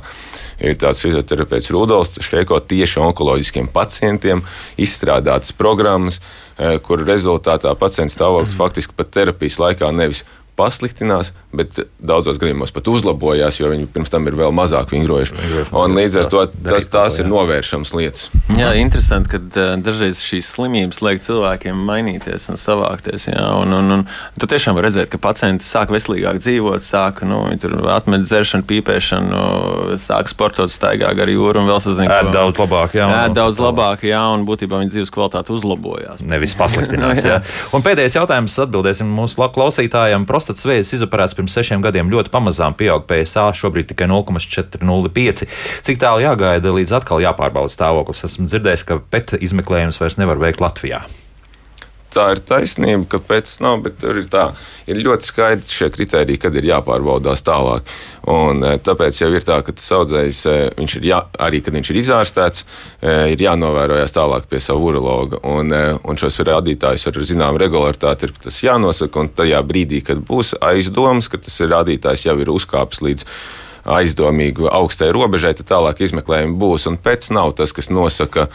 [0.63, 4.43] Ir tāds fizioterapeits Rudolfs Šteiko tieši onkoloģiskiem pacientiem
[4.77, 6.21] izstrādātas programmas,
[6.57, 8.61] eh, kur rezultātā pacienta stāvoklis mm.
[8.61, 10.23] faktiski pat terapijas laikā nevis
[10.59, 15.35] pasliktinās, bet daudzos gadījumos pat uzlabojās, jo viņi pirms tam ir vēl mazāk vingrojuši.
[15.73, 18.29] Un līdz ar to tas, tās ir novēršamas lietas.
[18.57, 23.29] Jā, interesanti, ka uh, dažreiz šīs slimības liek cilvēkiem mainīties un savākties.
[23.31, 24.05] Jā, un, un, un
[24.39, 27.41] tu tiešām vari redzēt, ka pacienti sāk veselīgāk dzīvot, sāk nu,
[27.93, 29.43] atmet dzeršanu, pīpēšanu,
[30.01, 32.29] sāk sportot, staigā gar jūru un vēl sazināties.
[32.29, 33.09] Ēd daudz labāk, jā.
[33.23, 36.23] Ēd daudz labāk, jā, un būtībā viņa dzīves kvalitāte uzlabojās.
[36.25, 37.39] Nevis pasliktinās, jā.
[37.73, 43.07] Un pēdējais jautājums atbildēsim mūsu klausītājiem prostats vēzis izoperēts pirms sešiem gadiem ļoti pamazām pieaug
[43.07, 45.47] PSA, šobrīd tikai 0,405.
[45.87, 48.25] Cik tālu jāgaida, līdz atkal jāpārbauda stāvoklis?
[48.27, 51.05] Esmu dzirdējis, ka PET izmeklējums vairs nevar veikt Latvijā
[52.13, 54.49] tā ir taisnība, ka pēc tam, bet tur ir tā,
[54.89, 57.89] ir ļoti skaidri šie kriteriji, kad ir jāpārbaudās tālāk.
[58.31, 61.75] Un, e, tāpēc jau ir tā, ka tas audzējs, e, viņš ir jā, arī, kad
[61.75, 62.63] viņš ir izārstēts,
[63.01, 65.41] e, ir jānovērojas tālāk pie savu urologa.
[65.49, 68.37] Un, un šos rādītājus ar zināmu regularitāti ir
[68.69, 73.27] jānosaka, un tajā brīdī, kad būs aizdoms, ka tas rādītājs jau ir uzkāpis līdz
[73.83, 76.87] aizdomīgu augstai robežai, tad tālāk izmeklējumi būs.
[76.87, 78.47] Un pēc nav tas, kas nosaka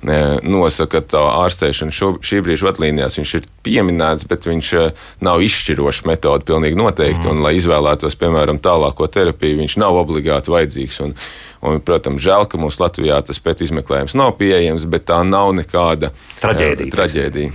[0.00, 3.18] nosaka tā ārstēšana šo, šī brīža vadlīnijās.
[3.20, 7.26] Viņš ir pieminēts, bet viņš eh, nav izšķirošs metode pilnīgi noteikti.
[7.26, 7.34] Mm.
[7.34, 11.00] Un, lai izvēlētos, piemēram, tālāko terapiju, viņš nav obligāti vajadzīgs.
[11.04, 11.14] Un,
[11.60, 16.08] Un, protams, žēl, ka mums Latvijā tas pēc izmeklējums nav pieejams, bet tā nav nekāda
[16.40, 16.88] traģēdija.
[16.88, 17.52] Uh, traģēdija.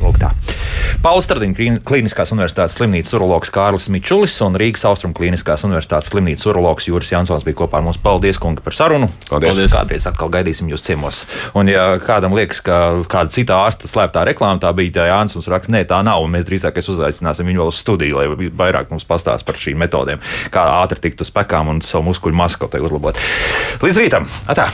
[1.01, 6.88] Pauls Stradiņš, Kliniskās universitātes slimnīcas urologs Kārlis Mičulis un Rīgas Austrum Kliniskās universitātes slimnīcas urologs
[6.89, 7.99] Jūras Jansons bija kopā ar mums.
[8.01, 9.10] Paldies, kungi, par sarunu.
[9.30, 9.56] Paldies.
[9.56, 9.74] Paldies.
[9.74, 11.24] Kādreiz atkal gaidīsim jūs ciemos.
[11.58, 12.80] Un, ja kādam liekas, ka
[13.12, 16.26] kāda cita ārsta slēptā reklāma tā bija, tā Jānis mums raksta, nē, tā nav.
[16.32, 20.66] Mēs drīzāk uzaicināsim viņu vēl uz studiju, lai vairāk mums pastāstītu par šīm metodēm, kā
[20.80, 23.20] ātri tikt uz pekām un savu muskuļu maskotē uzlabot.
[23.95, 24.25] Līdz rītam!
[24.51, 24.65] Atā.